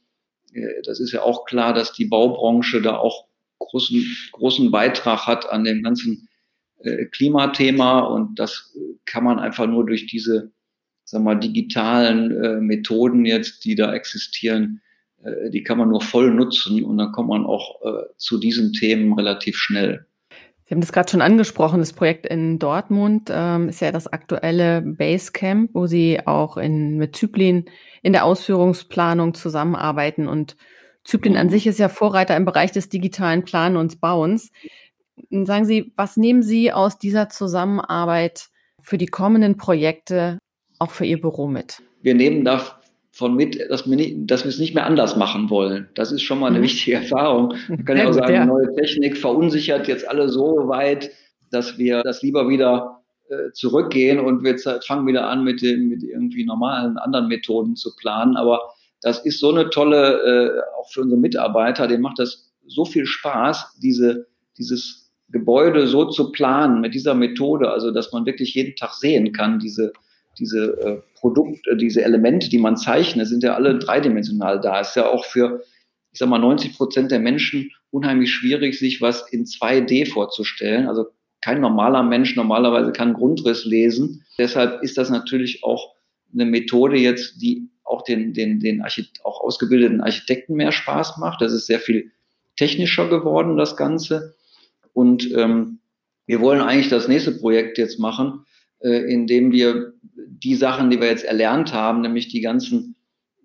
das 0.85 1.01
ist 1.01 1.13
ja 1.13 1.23
auch 1.23 1.45
klar, 1.45 1.75
dass 1.75 1.93
die 1.93 2.07
Baubranche 2.07 2.81
da 2.83 2.97
auch 2.97 3.27
großen, 3.59 4.05
großen 4.33 4.71
Beitrag 4.71 5.27
hat 5.27 5.51
an 5.51 5.65
dem 5.65 5.83
ganzen 5.83 6.29
äh, 6.81 7.07
Klimathema 7.07 8.01
und 8.01 8.39
das 8.39 8.77
kann 9.05 9.25
man 9.25 9.39
einfach 9.39 9.67
nur 9.67 9.87
durch 9.87 10.07
diese 10.07 10.53
sagen 11.05 11.25
wir 11.25 11.35
mal, 11.35 11.41
digitalen 11.41 12.31
äh, 12.43 12.61
Methoden 12.61 13.25
jetzt, 13.27 13.65
die 13.65 13.75
da 13.75 13.93
existieren, 13.93 14.81
die 15.49 15.63
kann 15.63 15.79
man 15.79 15.89
nur 15.89 16.03
voll 16.03 16.31
nutzen 16.35 16.85
und 16.85 16.99
dann 16.99 17.13
kommt 17.13 17.31
man 17.31 17.47
auch 17.47 17.81
zu 18.19 18.37
diesen 18.37 18.75
Themen 18.75 19.15
relativ 19.15 19.57
schnell. 19.57 20.07
Sie 20.75 20.77
haben 20.77 20.81
das 20.81 20.93
gerade 20.93 21.09
schon 21.09 21.23
angesprochen, 21.23 21.79
das 21.79 21.93
Projekt 21.93 22.27
in 22.27 22.59
Dortmund 22.59 23.31
ähm, 23.33 23.69
ist 23.69 23.81
ja 23.81 23.93
das 23.93 24.09
aktuelle 24.09 24.83
Basecamp, 24.83 25.71
wo 25.73 25.87
Sie 25.87 26.27
auch 26.27 26.57
in, 26.57 26.97
mit 26.97 27.15
Zyplin 27.15 27.67
in 28.03 28.13
der 28.13 28.25
Ausführungsplanung 28.25 29.35
zusammenarbeiten. 29.35 30.27
Und 30.27 30.57
Zyplin 31.05 31.37
an 31.37 31.49
sich 31.49 31.69
ist 31.69 31.79
ja 31.79 31.89
Vorreiter 31.89 32.37
im 32.37 32.45
Bereich 32.45 32.73
des 32.73 32.89
digitalen 32.89 33.45
Planen 33.45 33.77
und 33.77 34.01
Bauens. 34.01 34.51
Sagen 35.31 35.65
Sie, 35.65 35.93
was 35.95 36.17
nehmen 36.17 36.43
Sie 36.43 36.73
aus 36.73 36.99
dieser 36.99 37.29
Zusammenarbeit 37.29 38.49
für 38.83 38.99
die 38.99 39.07
kommenden 39.07 39.57
Projekte 39.57 40.41
auch 40.81 40.91
für 40.91 41.07
Ihr 41.07 41.21
Büro 41.21 41.47
mit? 41.47 41.85
Wir 42.03 42.17
nehmen 42.17 42.45
davon 43.15 43.37
mit, 43.37 43.71
dass 43.71 43.89
wir, 43.89 43.97
nicht, 43.97 44.31
dass 44.31 44.45
wir 44.45 44.49
es 44.49 44.59
nicht 44.59 44.75
mehr 44.75 44.87
anders 44.87 45.17
machen 45.17 45.49
wollen. 45.49 45.89
Das 45.95 46.11
ist 46.11 46.23
schon 46.23 46.41
mal 46.41 46.49
eine 46.49 46.59
mhm. 46.59 46.65
wichtige 46.65 46.97
Erfahrung. 47.03 47.55
Man 47.69 47.85
kann 47.85 47.97
ja 47.97 48.09
auch 48.09 48.13
sagen, 48.13 48.35
ja. 48.35 48.45
neue 48.45 48.75
Technik 48.75 49.17
verunsichert 49.17 49.87
jetzt 49.87 50.09
alle 50.09 50.29
so 50.29 50.69
weit, 50.69 51.11
dass 51.51 51.79
wir 51.79 52.03
das 52.03 52.23
lieber 52.23 52.49
wieder 52.49 53.03
äh, 53.29 53.53
zurückgehen 53.53 54.19
und 54.19 54.43
wir 54.43 54.59
fangen 54.85 55.07
wieder 55.07 55.29
an 55.29 55.45
mit, 55.45 55.63
den, 55.63 55.89
mit 55.89 56.03
irgendwie 56.03 56.45
normalen 56.45 56.99
anderen 56.99 57.29
Methoden 57.29 57.77
zu 57.77 57.95
planen. 57.95 58.37
Aber 58.37 58.61
das 59.01 59.25
ist 59.25 59.39
so 59.39 59.51
eine 59.51 59.71
tolle, 59.71 60.57
äh, 60.57 60.81
auch 60.81 60.91
für 60.91 61.03
unsere 61.03 61.21
Mitarbeiter, 61.21 61.87
denen 61.87 62.03
macht 62.03 62.19
das 62.19 62.53
so 62.67 62.85
viel 62.85 63.07
Spaß, 63.07 63.79
diese, 63.81 64.27
dieses 64.59 65.13
Gebäude 65.29 65.87
so 65.87 66.07
zu 66.07 66.33
planen 66.33 66.81
mit 66.81 66.95
dieser 66.95 67.15
Methode, 67.15 67.71
also 67.71 67.93
dass 67.93 68.13
man 68.13 68.27
wirklich 68.27 68.55
jeden 68.55 68.75
Tag 68.75 68.95
sehen 68.95 69.33
kann, 69.33 69.59
diese, 69.61 69.93
diese 70.39 70.79
äh, 70.81 71.19
Produkte, 71.19 71.71
äh, 71.71 71.77
diese 71.77 72.03
Elemente, 72.03 72.49
die 72.49 72.59
man 72.59 72.77
zeichnet, 72.77 73.29
sind 73.29 73.43
ja 73.43 73.55
alle 73.55 73.79
dreidimensional 73.79 74.61
da. 74.61 74.81
Ist 74.81 74.97
ja 74.97 75.09
auch 75.09 75.25
für, 75.25 75.63
ich 76.13 76.19
sag 76.19 76.29
mal, 76.29 76.39
90 76.39 76.77
Prozent 76.77 77.11
der 77.11 77.21
Menschen 77.21 77.71
unheimlich 77.91 78.33
schwierig, 78.33 78.79
sich 78.79 79.01
was 79.01 79.31
in 79.31 79.45
2D 79.45 80.11
vorzustellen. 80.11 80.89
Also 80.89 81.07
kein 81.41 81.61
normaler 81.61 82.03
Mensch 82.03 82.37
normalerweise 82.37 82.93
kann 82.93 83.15
Grundriss 83.15 83.65
lesen. 83.65 84.25
Deshalb 84.39 84.83
ist 84.83 84.99
das 84.99 85.11
natürlich 85.11 85.63
auch 85.63 85.95
eine 86.33 86.47
Methode 86.47 86.97
jetzt, 86.99 87.41
die 87.41 87.69
auch 87.85 88.03
den, 88.03 88.33
den, 88.33 88.61
den 88.61 88.83
Archit 88.83 89.11
auch 89.25 89.41
ausgebildeten 89.41 90.01
Architekten 90.01 90.55
mehr 90.55 90.73
Spaß 90.73 91.19
macht. 91.19 91.41
Das 91.41 91.53
ist 91.53 91.67
sehr 91.67 91.81
viel 91.81 92.11
technischer 92.57 93.09
geworden, 93.09 93.57
das 93.57 93.77
Ganze. 93.77 94.35
Und 94.93 95.31
ähm, 95.37 95.81
wir 96.27 96.41
wollen 96.41 96.61
eigentlich 96.61 96.89
das 96.89 97.09
nächste 97.09 97.33
Projekt 97.33 97.79
jetzt 97.79 97.99
machen, 97.99 98.47
äh, 98.81 99.13
indem 99.13 99.53
wir 99.53 99.93
die 100.27 100.55
Sachen, 100.55 100.91
die 100.91 101.01
wir 101.01 101.09
jetzt 101.09 101.25
erlernt 101.25 101.73
haben, 101.73 102.01
nämlich 102.01 102.29
die 102.29 102.41
ganzen 102.41 102.97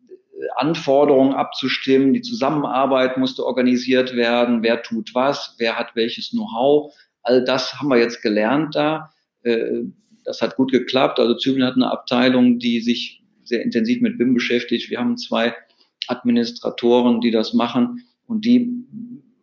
äh, 0.07 0.13
Anforderungen 0.57 1.33
abzustimmen, 1.33 2.13
die 2.13 2.21
Zusammenarbeit 2.21 3.17
musste 3.17 3.45
organisiert 3.45 4.15
werden, 4.15 4.63
wer 4.63 4.81
tut 4.81 5.13
was, 5.13 5.55
wer 5.57 5.77
hat 5.77 5.95
welches 5.95 6.31
Know-how, 6.31 6.93
All 7.23 7.43
das 7.43 7.75
haben 7.75 7.89
wir 7.89 7.97
jetzt 7.97 8.21
gelernt 8.21 8.75
da. 8.75 9.11
Äh, 9.43 9.83
das 10.23 10.41
hat 10.41 10.55
gut 10.55 10.71
geklappt. 10.71 11.19
Also 11.19 11.35
Zübel 11.35 11.65
hat 11.65 11.75
eine 11.75 11.91
Abteilung, 11.91 12.59
die 12.59 12.81
sich 12.81 13.23
sehr 13.43 13.63
intensiv 13.63 14.01
mit 14.01 14.17
BIM 14.17 14.33
beschäftigt. 14.33 14.89
Wir 14.89 14.99
haben 14.99 15.17
zwei 15.17 15.55
Administratoren, 16.07 17.21
die 17.21 17.31
das 17.31 17.53
machen 17.53 18.03
und 18.27 18.45
die 18.45 18.83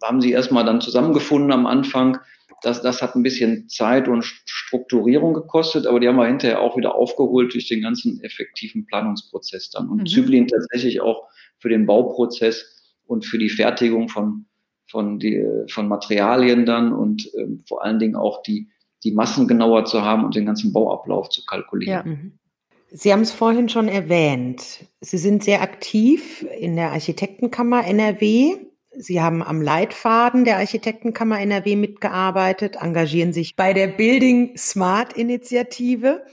haben 0.03 0.21
sie 0.21 0.33
erstmal 0.33 0.65
dann 0.65 0.81
zusammengefunden 0.81 1.53
am 1.53 1.67
Anfang. 1.67 2.19
Das, 2.67 2.83
das 2.83 3.01
hat 3.01 3.15
ein 3.15 3.23
bisschen 3.23 3.69
Zeit 3.69 4.09
und 4.09 4.25
Strukturierung 4.25 5.35
gekostet, 5.35 5.87
aber 5.87 6.01
die 6.01 6.09
haben 6.09 6.17
wir 6.17 6.27
hinterher 6.27 6.61
auch 6.61 6.77
wieder 6.77 6.95
aufgeholt 6.95 7.55
durch 7.55 7.69
den 7.69 7.83
ganzen 7.83 8.21
effektiven 8.23 8.87
Planungsprozess 8.87 9.71
dann. 9.71 9.89
Und 9.89 10.03
mhm. 10.03 10.07
Zyblin 10.07 10.49
tatsächlich 10.49 11.01
auch 11.01 11.29
für 11.59 11.69
den 11.69 11.87
Bauprozess 11.87 12.95
und 13.07 13.25
für 13.25 13.39
die 13.39 13.49
Fertigung 13.51 14.09
von 14.09 14.47
von, 14.89 15.19
die, 15.19 15.45
von 15.69 15.89
Materialien 15.89 16.65
dann 16.65 16.93
und 16.93 17.31
ähm, 17.39 17.65
vor 17.67 17.85
allen 17.85 17.99
Dingen 17.99 18.17
auch 18.17 18.43
die, 18.43 18.69
die 19.05 19.13
Massen 19.13 19.49
genauer 19.49 19.85
zu 19.85 20.03
haben 20.03 20.25
und 20.25 20.35
den 20.35 20.47
ganzen 20.47 20.73
Bauablauf 20.73 21.29
zu 21.29 21.45
kalkulieren. 21.45 22.33
Ja. 22.33 22.97
Sie 22.97 23.13
haben 23.13 23.23
es 23.23 23.33
vorhin 23.33 23.69
schon 23.69 23.89
erwähnt. 23.89 24.87
Sie 25.01 25.19
sind 25.19 25.43
sehr 25.43 25.61
aktiv 25.61 26.47
in 26.59 26.77
der 26.77 26.93
Architektenkammer 26.93 27.85
NRW. 27.85 28.57
Sie 28.99 29.21
haben 29.21 29.43
am 29.43 29.61
Leitfaden 29.61 30.45
der 30.45 30.57
Architektenkammer 30.57 31.41
NRW 31.41 31.77
mitgearbeitet, 31.77 32.77
engagieren 32.81 33.33
sich 33.33 33.55
bei 33.55 33.73
der 33.73 33.89
Building 33.89 34.57
Smart 34.57 35.13
Initiative. 35.13 36.25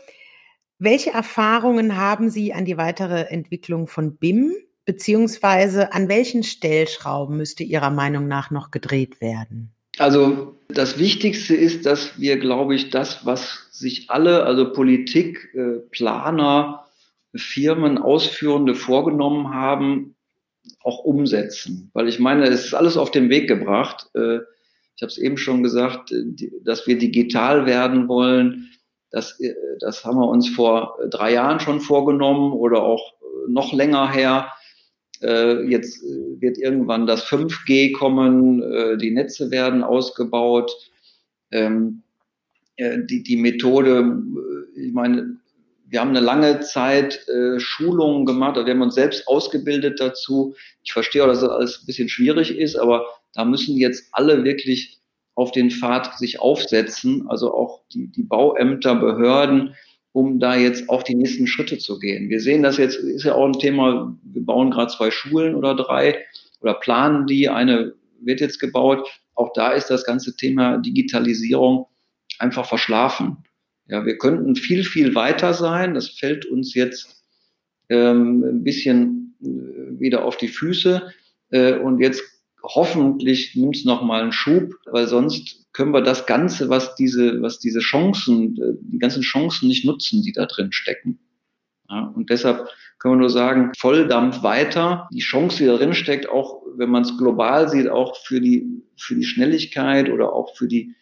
Welche 0.80 1.12
Erfahrungen 1.12 1.98
haben 1.98 2.30
Sie 2.30 2.54
an 2.54 2.66
die 2.66 2.78
weitere 2.78 3.24
Entwicklung 3.24 3.88
von 3.88 4.16
BIM, 4.18 4.54
beziehungsweise 4.86 5.94
an 5.94 6.08
welchen 6.08 6.44
Stellschrauben 6.44 7.38
müsste 7.38 7.64
Ihrer 7.64 7.90
Meinung 7.90 8.28
nach 8.28 8.50
noch 8.50 8.72
gedreht 8.72 9.20
werden? 9.20 9.74
Also 9.98 10.58
das 10.70 10.98
Wichtigste 10.98 11.56
ist, 11.56 11.86
dass 11.86 12.20
wir, 12.20 12.38
glaube 12.38 12.76
ich, 12.76 12.90
das, 12.90 13.26
was 13.26 13.68
sich 13.72 14.10
alle, 14.10 14.44
also 14.44 14.72
Politik, 14.72 15.54
äh, 15.54 15.80
Planer, 15.92 16.86
Firmen, 17.36 17.98
Ausführende 17.98 18.76
vorgenommen 18.76 19.54
haben, 19.54 20.13
auch 20.84 21.00
umsetzen. 21.00 21.90
Weil 21.94 22.08
ich 22.08 22.20
meine, 22.20 22.46
es 22.46 22.66
ist 22.66 22.74
alles 22.74 22.98
auf 22.98 23.12
den 23.12 23.30
Weg 23.30 23.48
gebracht. 23.48 24.10
Äh, 24.16 24.40
ich 24.96 25.02
habe 25.02 25.10
es 25.10 25.18
eben 25.18 25.38
schon 25.38 25.64
gesagt, 25.64 26.12
äh, 26.12 26.24
dass 26.64 26.88
wir 26.88 26.98
digital 26.98 27.66
werden 27.66 28.08
wollen. 28.08 28.70
Das, 29.12 29.40
äh, 29.40 29.54
das 29.80 30.06
haben 30.06 30.18
wir 30.18 30.28
uns 30.28 30.50
vor 30.50 30.98
drei 31.10 31.34
Jahren 31.34 31.60
schon 31.60 31.82
vorgenommen 31.82 32.54
oder 32.54 32.84
auch 32.84 33.14
noch 33.48 33.74
länger 33.74 34.12
her. 34.12 34.50
Jetzt 35.22 36.04
wird 36.04 36.58
irgendwann 36.58 37.08
das 37.08 37.24
5G 37.26 37.94
kommen, 37.94 39.00
die 39.00 39.12
Netze 39.12 39.52
werden 39.52 39.82
ausgebaut. 39.82 40.70
Ähm, 41.50 42.04
die, 42.78 43.24
die 43.24 43.38
Methode, 43.38 44.22
ich 44.76 44.92
meine, 44.92 45.38
wir 45.94 46.02
haben 46.02 46.10
eine 46.10 46.22
lange 46.22 46.60
Zeit 46.62 47.28
äh, 47.28 47.60
Schulungen 47.60 48.26
gemacht, 48.26 48.56
wir 48.56 48.66
haben 48.66 48.82
uns 48.82 48.96
selbst 48.96 49.28
ausgebildet 49.28 50.00
dazu. 50.00 50.56
Ich 50.82 50.92
verstehe 50.92 51.24
auch, 51.24 51.28
dass 51.28 51.42
das 51.42 51.52
alles 51.52 51.80
ein 51.80 51.86
bisschen 51.86 52.10
schwierig 52.10 52.58
ist, 52.58 52.76
aber 52.76 53.06
da 53.36 53.46
müssen 53.46 53.78
jetzt 53.78 54.08
alle 54.12 54.44
wirklich 54.44 54.98
auf 55.36 55.52
den 55.52 55.70
Pfad 55.70 56.18
sich 56.18 56.40
aufsetzen, 56.40 57.30
also 57.30 57.54
auch 57.54 57.84
die, 57.94 58.08
die 58.08 58.24
Bauämter, 58.24 58.96
Behörden, 58.96 59.76
um 60.14 60.40
da 60.40 60.56
jetzt 60.56 60.90
auch 60.90 61.04
die 61.04 61.14
nächsten 61.14 61.46
Schritte 61.46 61.78
zu 61.78 62.00
gehen. 62.00 62.28
Wir 62.28 62.40
sehen 62.40 62.64
das 62.64 62.78
jetzt, 62.78 62.96
ist 62.96 63.26
ja 63.26 63.36
auch 63.36 63.46
ein 63.46 63.60
Thema, 63.60 64.18
wir 64.24 64.44
bauen 64.44 64.72
gerade 64.72 64.92
zwei 64.92 65.12
Schulen 65.12 65.54
oder 65.54 65.76
drei 65.76 66.26
oder 66.62 66.74
planen 66.74 67.28
die, 67.28 67.50
eine 67.50 67.94
wird 68.20 68.42
jetzt 68.42 68.60
gebaut. 68.60 69.08
Auch 69.36 69.54
da 69.54 69.74
ist 69.74 69.92
das 69.92 70.06
ganze 70.06 70.36
Thema 70.36 70.80
Digitalisierung 70.80 71.86
einfach 72.40 72.66
verschlafen. 72.66 73.44
Ja, 73.88 74.06
wir 74.06 74.18
könnten 74.18 74.56
viel, 74.56 74.84
viel 74.84 75.14
weiter 75.16 75.54
sein. 75.54 75.94
Das 75.94 76.10
fällt 76.10 76.46
uns 76.46 76.74
jetzt 76.74 77.24
ähm, 77.90 78.44
ein 78.44 78.64
bisschen 78.64 79.36
äh, 79.42 80.00
wieder 80.00 80.24
auf 80.24 80.38
die 80.38 80.48
Füße. 80.48 81.14
Äh, 81.50 81.78
und 81.78 82.00
jetzt 82.00 82.24
hoffentlich 82.64 83.56
nimmt 83.56 83.76
es 83.76 83.86
nochmal 83.86 84.22
einen 84.22 84.32
Schub, 84.32 84.74
weil 84.86 85.08
sonst 85.08 85.68
können 85.74 85.92
wir 85.92 86.02
das 86.02 86.26
Ganze, 86.26 86.70
was 86.70 86.96
diese, 86.96 87.42
was 87.42 87.60
diese 87.60 87.80
Chancen, 87.80 88.56
äh, 88.58 88.78
die 88.82 89.00
ganzen 89.00 89.22
Chancen 89.22 89.68
nicht 89.68 89.86
nutzen, 89.86 90.22
die 90.22 90.32
da 90.32 90.46
drin 90.46 90.72
stecken. 90.72 91.20
Ja, 91.90 92.06
und 92.16 92.30
deshalb 92.30 92.70
können 93.00 93.16
wir 93.16 93.20
nur 93.20 93.30
sagen, 93.30 93.72
Volldampf 93.78 94.44
weiter. 94.44 95.10
Die 95.12 95.20
Chance, 95.20 95.58
die 95.58 95.66
da 95.66 95.76
drin 95.76 95.94
steckt, 95.94 96.30
auch 96.30 96.62
wenn 96.78 96.90
man 96.90 97.04
es 97.04 97.18
global 97.18 97.68
sieht, 97.68 97.90
auch 97.90 98.16
für 98.16 98.40
die, 98.40 98.82
für 98.98 99.16
die 99.16 99.26
Schnelligkeit 99.26 100.10
oder 100.10 100.32
auch 100.32 100.56
für 100.56 100.68
die 100.68 100.96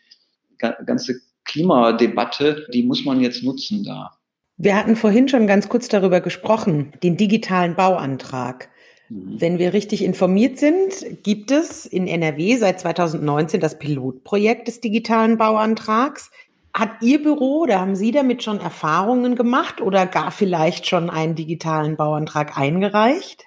ganze 0.58 1.22
Klimadebatte, 1.52 2.66
die 2.74 2.84
muss 2.84 3.04
man 3.04 3.20
jetzt 3.20 3.44
nutzen 3.44 3.84
da. 3.84 4.12
Wir 4.58 4.78
hatten 4.78 4.96
vorhin 4.96 5.28
schon 5.28 5.48
ganz 5.48 5.70
kurz 5.70 5.88
darüber 5.88 6.22
gesprochen, 6.22 6.94
den 7.04 7.18
digitalen 7.18 7.76
Bauantrag. 7.76 8.70
Mhm. 9.10 9.42
Wenn 9.42 9.60
wir 9.60 9.74
richtig 9.74 10.04
informiert 10.04 10.60
sind, 10.60 11.24
gibt 11.24 11.52
es 11.52 11.86
in 11.86 12.08
NRW 12.08 12.58
seit 12.58 12.80
2019 12.80 13.60
das 13.60 13.80
Pilotprojekt 13.80 14.68
des 14.68 14.80
digitalen 14.80 15.38
Bauantrags. 15.38 16.32
Hat 16.74 16.92
Ihr 17.02 17.22
Büro 17.22 17.64
oder 17.64 17.82
haben 17.82 17.96
Sie 17.96 18.12
damit 18.12 18.44
schon 18.44 18.62
Erfahrungen 18.62 19.36
gemacht 19.36 19.82
oder 19.82 20.06
gar 20.06 20.32
vielleicht 20.32 20.88
schon 20.88 21.10
einen 21.10 21.36
digitalen 21.36 21.98
Bauantrag 21.98 22.58
eingereicht? 22.58 23.44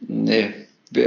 Nee, 0.00 0.54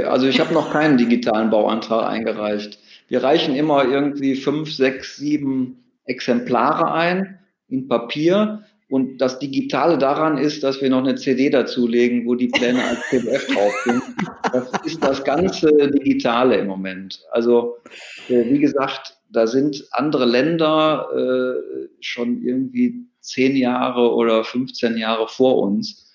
also 0.04 0.28
ich 0.28 0.38
habe 0.38 0.54
noch 0.54 0.72
keinen 0.72 0.98
digitalen 0.98 1.50
Bauantrag 1.50 2.08
eingereicht. 2.08 2.78
Wir 3.08 3.24
reichen 3.24 3.56
immer 3.56 3.84
irgendwie 3.84 4.36
fünf, 4.36 4.72
sechs, 4.72 5.16
sieben 5.16 5.81
Exemplare 6.04 6.92
ein 6.92 7.38
in 7.68 7.88
Papier. 7.88 8.64
Und 8.92 9.18
das 9.22 9.38
Digitale 9.38 9.96
daran 9.96 10.36
ist, 10.36 10.62
dass 10.62 10.82
wir 10.82 10.90
noch 10.90 10.98
eine 10.98 11.14
CD 11.14 11.48
dazulegen, 11.48 12.26
wo 12.26 12.34
die 12.34 12.48
Pläne 12.48 12.84
als 12.84 12.98
PDF 13.08 13.46
drauf 13.46 13.72
sind. 13.86 14.02
Das 14.52 14.70
ist 14.84 15.02
das 15.02 15.24
ganze 15.24 15.70
Digitale 15.90 16.56
im 16.56 16.66
Moment. 16.66 17.22
Also, 17.30 17.78
äh, 18.28 18.44
wie 18.52 18.58
gesagt, 18.58 19.16
da 19.30 19.46
sind 19.46 19.82
andere 19.92 20.26
Länder 20.26 21.08
äh, 21.16 21.88
schon 22.00 22.42
irgendwie 22.42 23.06
zehn 23.20 23.56
Jahre 23.56 24.14
oder 24.14 24.44
15 24.44 24.98
Jahre 24.98 25.26
vor 25.26 25.56
uns. 25.62 26.12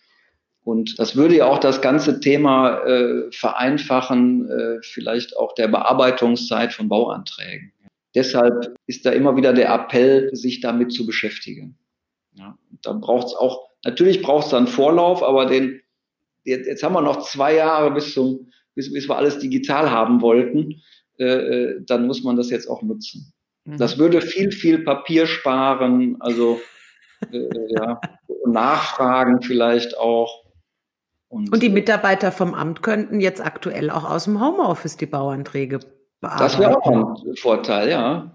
Und 0.63 0.99
das 0.99 1.15
würde 1.15 1.37
ja 1.37 1.47
auch 1.47 1.59
das 1.59 1.81
ganze 1.81 2.19
Thema 2.19 2.83
äh, 2.85 3.31
vereinfachen, 3.31 4.81
vielleicht 4.81 5.35
auch 5.35 5.55
der 5.55 5.69
Bearbeitungszeit 5.69 6.73
von 6.73 6.89
Bauanträgen. 6.89 7.71
Deshalb 8.17 8.75
ist 8.87 9.05
da 9.05 9.11
immer 9.11 9.35
wieder 9.35 9.53
der 9.53 9.71
Appell, 9.71 10.35
sich 10.35 10.59
damit 10.59 10.91
zu 10.91 11.05
beschäftigen. 11.05 11.77
Ja, 12.33 12.57
da 12.81 12.93
braucht 12.93 13.27
es 13.27 13.35
auch, 13.35 13.69
natürlich 13.85 14.23
braucht 14.23 14.45
es 14.45 14.51
dann 14.51 14.65
Vorlauf, 14.65 15.21
aber 15.21 15.45
den, 15.45 15.81
jetzt, 16.43 16.65
jetzt, 16.65 16.81
haben 16.81 16.93
wir 16.93 17.01
noch 17.01 17.21
zwei 17.21 17.53
Jahre 17.53 17.91
bis 17.91 18.15
zum, 18.15 18.49
bis, 18.73 18.91
bis 18.91 19.07
wir 19.07 19.17
alles 19.17 19.37
digital 19.37 19.91
haben 19.91 20.21
wollten, 20.21 20.81
äh, 21.19 21.25
äh 21.25 21.81
dann 21.85 22.07
muss 22.07 22.23
man 22.23 22.35
das 22.37 22.49
jetzt 22.49 22.67
auch 22.67 22.81
nutzen. 22.81 23.33
Mhm. 23.65 23.77
Das 23.77 23.99
würde 23.99 24.21
viel, 24.21 24.51
viel 24.51 24.79
Papier 24.79 25.27
sparen, 25.27 26.19
also 26.19 26.59
äh, 27.31 27.49
ja, 27.69 28.01
Nachfragen 28.47 29.43
vielleicht 29.43 29.95
auch. 29.95 30.43
Und, 31.27 31.53
Und 31.53 31.61
die 31.61 31.69
Mitarbeiter 31.69 32.31
vom 32.31 32.55
Amt 32.55 32.81
könnten 32.81 33.19
jetzt 33.19 33.45
aktuell 33.45 33.91
auch 33.91 34.09
aus 34.09 34.23
dem 34.23 34.41
Homeoffice 34.41 34.97
die 34.97 35.05
Bauanträge 35.05 35.81
bearbeiten. 36.21 36.43
Das 36.43 36.59
wäre 36.59 36.77
auch 36.77 37.25
ein 37.25 37.35
Vorteil, 37.35 37.89
ja. 37.89 38.31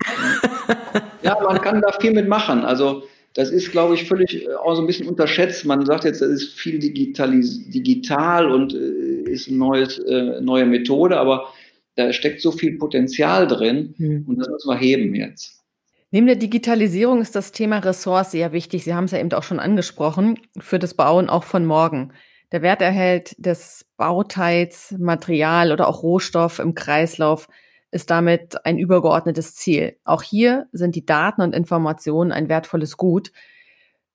ja, 1.22 1.38
man 1.42 1.60
kann 1.60 1.80
da 1.80 1.92
viel 2.00 2.12
mitmachen. 2.12 2.64
Also 2.64 3.02
das 3.34 3.50
ist, 3.50 3.72
glaube 3.72 3.94
ich, 3.94 4.04
völlig 4.04 4.46
äh, 4.46 4.54
auch 4.54 4.74
so 4.74 4.82
ein 4.82 4.86
bisschen 4.86 5.08
unterschätzt. 5.08 5.64
Man 5.64 5.86
sagt 5.86 6.04
jetzt, 6.04 6.20
das 6.20 6.28
ist 6.28 6.58
viel 6.58 6.78
digitalis 6.78 7.68
digital 7.70 8.50
und 8.50 8.74
äh, 8.74 9.30
ist 9.30 9.48
eine 9.48 9.56
neues, 9.56 9.98
äh, 9.98 10.40
neue 10.40 10.66
Methode, 10.66 11.18
aber 11.18 11.48
da 11.96 12.12
steckt 12.12 12.40
so 12.40 12.52
viel 12.52 12.78
Potenzial 12.78 13.46
drin 13.46 13.94
hm. 13.96 14.24
und 14.26 14.38
das 14.38 14.48
müssen 14.48 14.68
wir 14.68 14.76
heben 14.76 15.14
jetzt. 15.14 15.62
Neben 16.10 16.26
der 16.26 16.36
Digitalisierung 16.36 17.22
ist 17.22 17.34
das 17.34 17.52
Thema 17.52 17.78
Ressource 17.78 18.32
sehr 18.32 18.52
wichtig. 18.52 18.84
Sie 18.84 18.94
haben 18.94 19.04
es 19.04 19.12
ja 19.12 19.18
eben 19.18 19.32
auch 19.32 19.42
schon 19.42 19.58
angesprochen, 19.58 20.38
für 20.58 20.78
das 20.78 20.94
Bauen 20.94 21.30
auch 21.30 21.44
von 21.44 21.64
morgen. 21.64 22.12
Der 22.52 22.60
Werterhalt 22.60 23.34
des 23.38 23.86
Bauteils, 23.96 24.94
Material 24.98 25.72
oder 25.72 25.88
auch 25.88 26.02
Rohstoff 26.02 26.58
im 26.58 26.74
Kreislauf 26.74 27.48
ist 27.92 28.10
damit 28.10 28.64
ein 28.64 28.78
übergeordnetes 28.78 29.54
Ziel. 29.54 29.96
Auch 30.04 30.22
hier 30.22 30.66
sind 30.72 30.96
die 30.96 31.06
Daten 31.06 31.42
und 31.42 31.54
Informationen 31.54 32.32
ein 32.32 32.48
wertvolles 32.48 32.96
Gut. 32.96 33.30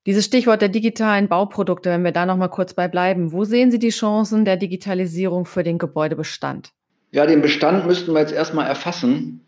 Dieses 0.07 0.25
Stichwort 0.25 0.61
der 0.61 0.69
digitalen 0.69 1.27
Bauprodukte, 1.27 1.91
wenn 1.91 2.03
wir 2.03 2.11
da 2.11 2.25
noch 2.25 2.37
mal 2.37 2.47
kurz 2.47 2.73
bei 2.73 2.87
bleiben, 2.87 3.31
wo 3.31 3.43
sehen 3.43 3.71
Sie 3.71 3.79
die 3.79 3.89
Chancen 3.89 4.45
der 4.45 4.57
Digitalisierung 4.57 5.45
für 5.45 5.63
den 5.63 5.77
Gebäudebestand? 5.77 6.71
Ja, 7.11 7.25
den 7.25 7.41
Bestand 7.41 7.85
müssten 7.85 8.13
wir 8.13 8.21
jetzt 8.21 8.33
erstmal 8.33 8.67
erfassen, 8.67 9.41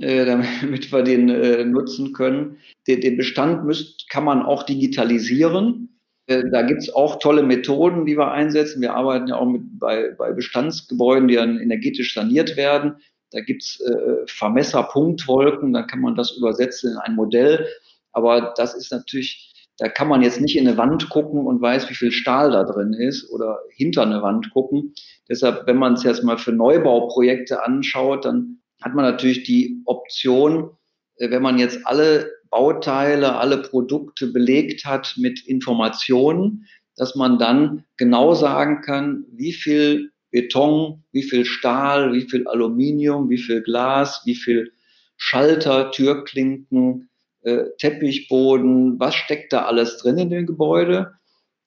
äh, 0.00 0.24
damit 0.60 0.92
wir 0.92 1.02
den 1.02 1.28
äh, 1.30 1.64
nutzen 1.64 2.12
können. 2.12 2.58
Den, 2.86 3.16
Bestand 3.16 3.64
müsst, 3.64 4.10
kann 4.10 4.24
man 4.24 4.42
auch 4.42 4.64
digitalisieren. 4.64 5.88
Äh, 6.26 6.42
da 6.50 6.62
gibt 6.62 6.82
es 6.82 6.94
auch 6.94 7.18
tolle 7.18 7.42
Methoden, 7.42 8.04
die 8.04 8.18
wir 8.18 8.32
einsetzen. 8.32 8.82
Wir 8.82 8.94
arbeiten 8.94 9.28
ja 9.28 9.36
auch 9.36 9.46
mit, 9.46 9.78
bei, 9.78 10.14
bei 10.18 10.32
Bestandsgebäuden, 10.32 11.28
die 11.28 11.36
dann 11.36 11.58
energetisch 11.58 12.12
saniert 12.12 12.56
werden. 12.56 12.96
Da 13.32 13.40
gibt's 13.40 13.80
äh, 13.80 14.26
Vermesserpunktwolken, 14.26 15.72
kann 15.86 16.00
man 16.00 16.14
das 16.14 16.36
übersetzen 16.36 16.92
in 16.92 16.98
ein 16.98 17.14
Modell. 17.14 17.66
Aber 18.12 18.52
das 18.56 18.74
ist 18.74 18.92
natürlich, 18.92 19.68
da 19.78 19.88
kann 19.88 20.08
man 20.08 20.22
jetzt 20.22 20.40
nicht 20.40 20.56
in 20.56 20.68
eine 20.68 20.76
Wand 20.76 21.08
gucken 21.08 21.46
und 21.46 21.60
weiß, 21.60 21.88
wie 21.90 21.94
viel 21.94 22.12
Stahl 22.12 22.50
da 22.50 22.64
drin 22.64 22.92
ist 22.92 23.30
oder 23.30 23.58
hinter 23.70 24.02
eine 24.02 24.22
Wand 24.22 24.50
gucken. 24.50 24.94
Deshalb, 25.28 25.66
wenn 25.66 25.78
man 25.78 25.94
es 25.94 26.02
jetzt 26.02 26.22
mal 26.22 26.38
für 26.38 26.52
Neubauprojekte 26.52 27.64
anschaut, 27.64 28.24
dann 28.24 28.58
hat 28.82 28.94
man 28.94 29.04
natürlich 29.04 29.44
die 29.44 29.82
Option, 29.86 30.70
äh, 31.16 31.30
wenn 31.30 31.42
man 31.42 31.58
jetzt 31.58 31.80
alle 31.84 32.30
Bauteile, 32.50 33.36
alle 33.36 33.62
Produkte 33.62 34.26
belegt 34.26 34.84
hat 34.84 35.14
mit 35.16 35.46
Informationen, 35.46 36.66
dass 36.96 37.14
man 37.14 37.38
dann 37.38 37.84
genau 37.96 38.34
sagen 38.34 38.82
kann, 38.82 39.24
wie 39.32 39.54
viel 39.54 40.11
Beton, 40.32 41.04
wie 41.12 41.22
viel 41.22 41.44
Stahl, 41.44 42.12
wie 42.12 42.22
viel 42.22 42.48
Aluminium, 42.48 43.30
wie 43.30 43.38
viel 43.38 43.62
Glas, 43.62 44.22
wie 44.24 44.34
viel 44.34 44.72
Schalter, 45.16 45.92
Türklinken, 45.92 47.08
äh, 47.42 47.66
Teppichboden, 47.78 48.98
was 48.98 49.14
steckt 49.14 49.52
da 49.52 49.66
alles 49.66 49.98
drin 49.98 50.18
in 50.18 50.30
dem 50.30 50.46
Gebäude? 50.46 51.12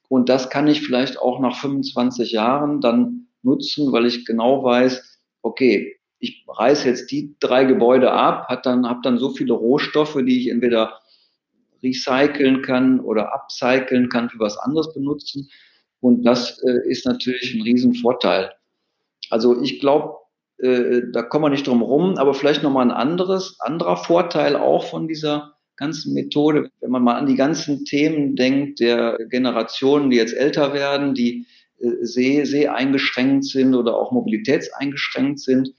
Und 0.10 0.30
das 0.30 0.49
kann 0.49 0.67
ich 0.67 0.82
vielleicht 0.82 1.17
auch 1.19 1.39
nach 1.39 1.60
25 1.60 2.32
Jahren 2.32 2.82
dann 2.82 3.28
nutzen, 3.43 3.91
weil 3.91 4.06
ich 4.06 4.25
genau 4.25 4.63
weiß, 4.63 5.19
okay, 5.41 5.95
ich 6.19 6.43
reiße 6.47 6.88
jetzt 6.89 7.12
die 7.12 7.36
drei 7.39 7.65
Gebäude 7.65 8.12
ab, 8.12 8.47
hat 8.47 8.65
dann, 8.65 8.88
habe 8.88 9.01
dann 9.04 9.19
so 9.19 9.30
viele 9.30 9.54
Rohstoffe, 9.54 10.17
die 10.25 10.39
ich 10.39 10.49
entweder 10.49 10.99
recyceln 11.84 12.62
kann 12.62 12.99
oder 12.99 13.34
upcyclen 13.34 14.10
kann, 14.10 14.30
für 14.30 14.39
was 14.39 14.58
anderes 14.58 14.93
benutzen. 14.93 15.49
Und 16.06 16.22
das 16.22 16.62
äh, 16.62 16.88
ist 16.88 17.08
natürlich 17.08 17.56
ein 17.56 17.63
Riesenvorteil. 17.63 18.52
Also 19.32 19.60
ich 19.63 19.80
glaube, 19.80 20.18
äh, 20.60 21.02
da 21.12 21.24
kommen 21.24 21.46
wir 21.46 21.50
nicht 21.50 21.65
drum 21.65 21.82
rum, 21.82 22.20
aber 22.20 22.36
vielleicht 22.36 22.62
nochmal 22.62 22.86
ein 22.86 22.96
anderes, 22.96 23.58
anderer 23.60 23.98
Vorteil 23.98 24.56
auch 24.56 24.86
von 24.86 25.08
dieser 25.08 25.56
ganzen 25.78 26.13
Methode, 26.13 26.70
wenn 26.80 26.91
man 26.91 27.04
mal 27.04 27.15
an 27.15 27.26
die 27.26 27.36
ganzen 27.36 27.86
Themen 27.86 28.36
denkt, 28.36 28.82
der 28.82 29.18
Generationen, 29.32 30.12
die 30.12 30.18
jetzt 30.18 30.36
älter 30.36 30.74
werden, 30.74 31.15
die 31.15 31.48
äh, 31.80 32.06
seh, 32.06 32.68
eingeschränkt 32.68 33.46
sind 33.46 33.74
oder 33.74 33.98
auch 33.98 34.12
mobilitätseingeschränkt 34.12 35.39
sind, 35.39 35.74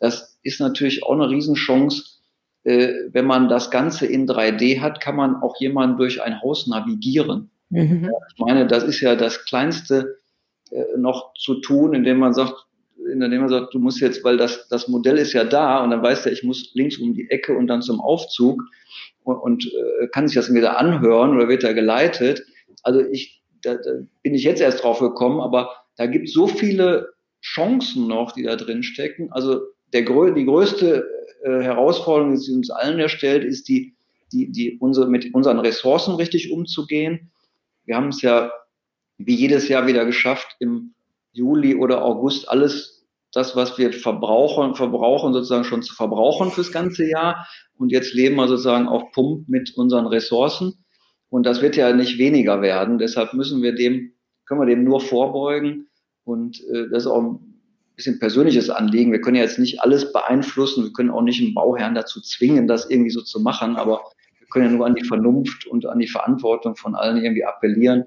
das 0.00 0.40
ist 0.42 0.58
natürlich 0.58 1.04
auch 1.04 1.12
eine 1.12 1.30
Riesenchance. 1.30 2.18
Äh, 2.64 2.94
wenn 3.12 3.26
man 3.26 3.48
das 3.48 3.70
Ganze 3.70 4.06
in 4.06 4.26
3D 4.28 4.80
hat, 4.80 5.00
kann 5.00 5.14
man 5.14 5.36
auch 5.36 5.54
jemanden 5.60 5.98
durch 5.98 6.20
ein 6.20 6.42
Haus 6.42 6.66
navigieren. 6.66 7.52
Mhm. 7.70 8.10
Ich 8.34 8.38
meine, 8.38 8.66
das 8.66 8.84
ist 8.84 9.00
ja 9.00 9.14
das 9.16 9.44
Kleinste 9.44 10.18
äh, 10.70 10.84
noch 10.96 11.34
zu 11.34 11.56
tun, 11.60 11.94
indem 11.94 12.18
man 12.18 12.34
sagt, 12.34 12.54
indem 13.06 13.40
man 13.40 13.48
sagt, 13.48 13.74
du 13.74 13.78
musst 13.78 14.00
jetzt, 14.00 14.24
weil 14.24 14.36
das, 14.36 14.68
das 14.68 14.88
Modell 14.88 15.18
ist 15.18 15.32
ja 15.32 15.44
da 15.44 15.82
und 15.82 15.90
dann 15.90 16.02
weiß 16.02 16.24
der, 16.24 16.32
ich 16.32 16.42
muss 16.42 16.70
links 16.74 16.98
um 16.98 17.14
die 17.14 17.30
Ecke 17.30 17.56
und 17.56 17.66
dann 17.66 17.82
zum 17.82 18.00
Aufzug 18.00 18.62
und, 19.24 19.36
und 19.36 19.66
äh, 19.66 20.08
kann 20.08 20.28
sich 20.28 20.34
das 20.34 20.52
wieder 20.52 20.78
anhören 20.78 21.34
oder 21.34 21.48
wird 21.48 21.64
er 21.64 21.74
geleitet. 21.74 22.44
Also 22.82 23.00
ich, 23.00 23.42
da, 23.62 23.74
da 23.74 23.90
bin 24.22 24.34
ich 24.34 24.44
jetzt 24.44 24.60
erst 24.60 24.82
drauf 24.82 24.98
gekommen, 24.98 25.40
aber 25.40 25.70
da 25.96 26.06
gibt 26.06 26.28
so 26.28 26.46
viele 26.46 27.08
Chancen 27.42 28.08
noch, 28.08 28.32
die 28.32 28.42
da 28.42 28.56
drin 28.56 28.82
stecken. 28.82 29.30
Also 29.32 29.60
der, 29.92 30.02
die 30.02 30.44
größte 30.44 31.06
äh, 31.42 31.62
Herausforderung, 31.62 32.38
die 32.38 32.52
uns 32.52 32.70
allen 32.70 32.98
erstellt, 32.98 33.44
ist 33.44 33.68
die, 33.68 33.94
die, 34.32 34.50
die 34.50 34.78
unsere, 34.78 35.08
mit 35.08 35.34
unseren 35.34 35.58
Ressourcen 35.58 36.14
richtig 36.14 36.50
umzugehen. 36.52 37.30
Wir 37.88 37.96
haben 37.96 38.08
es 38.08 38.20
ja 38.20 38.52
wie 39.16 39.34
jedes 39.34 39.68
Jahr 39.68 39.86
wieder 39.86 40.04
geschafft, 40.04 40.56
im 40.60 40.94
Juli 41.32 41.74
oder 41.74 42.04
August 42.04 42.48
alles 42.48 43.06
das, 43.32 43.56
was 43.56 43.78
wir 43.78 43.94
verbrauchen, 43.94 44.74
verbrauchen 44.74 45.32
sozusagen 45.32 45.64
schon 45.64 45.82
zu 45.82 45.94
verbrauchen 45.94 46.50
fürs 46.50 46.70
ganze 46.70 47.08
Jahr. 47.08 47.48
Und 47.76 47.90
jetzt 47.90 48.12
leben 48.12 48.36
wir 48.36 48.46
sozusagen 48.46 48.88
auf 48.88 49.10
Pump 49.12 49.48
mit 49.48 49.74
unseren 49.74 50.06
Ressourcen. 50.06 50.84
Und 51.30 51.46
das 51.46 51.62
wird 51.62 51.76
ja 51.76 51.94
nicht 51.94 52.18
weniger 52.18 52.60
werden. 52.60 52.98
Deshalb 52.98 53.32
müssen 53.32 53.62
wir 53.62 53.74
dem, 53.74 54.12
können 54.44 54.60
wir 54.60 54.66
dem 54.66 54.84
nur 54.84 55.00
vorbeugen. 55.00 55.88
Und 56.24 56.60
äh, 56.70 56.90
das 56.90 57.04
ist 57.04 57.06
auch 57.06 57.22
ein 57.22 57.62
bisschen 57.96 58.18
persönliches 58.18 58.68
Anliegen. 58.68 59.12
Wir 59.12 59.22
können 59.22 59.36
ja 59.36 59.42
jetzt 59.42 59.58
nicht 59.58 59.80
alles 59.80 60.12
beeinflussen. 60.12 60.84
Wir 60.84 60.92
können 60.92 61.10
auch 61.10 61.22
nicht 61.22 61.42
einen 61.42 61.54
Bauherrn 61.54 61.94
dazu 61.94 62.20
zwingen, 62.20 62.68
das 62.68 62.90
irgendwie 62.90 63.10
so 63.10 63.22
zu 63.22 63.40
machen. 63.40 63.76
Aber 63.76 64.02
können 64.50 64.70
ja 64.70 64.76
nur 64.76 64.86
an 64.86 64.94
die 64.94 65.04
Vernunft 65.04 65.66
und 65.66 65.86
an 65.86 65.98
die 65.98 66.08
Verantwortung 66.08 66.76
von 66.76 66.94
allen 66.94 67.22
irgendwie 67.22 67.44
appellieren, 67.44 68.04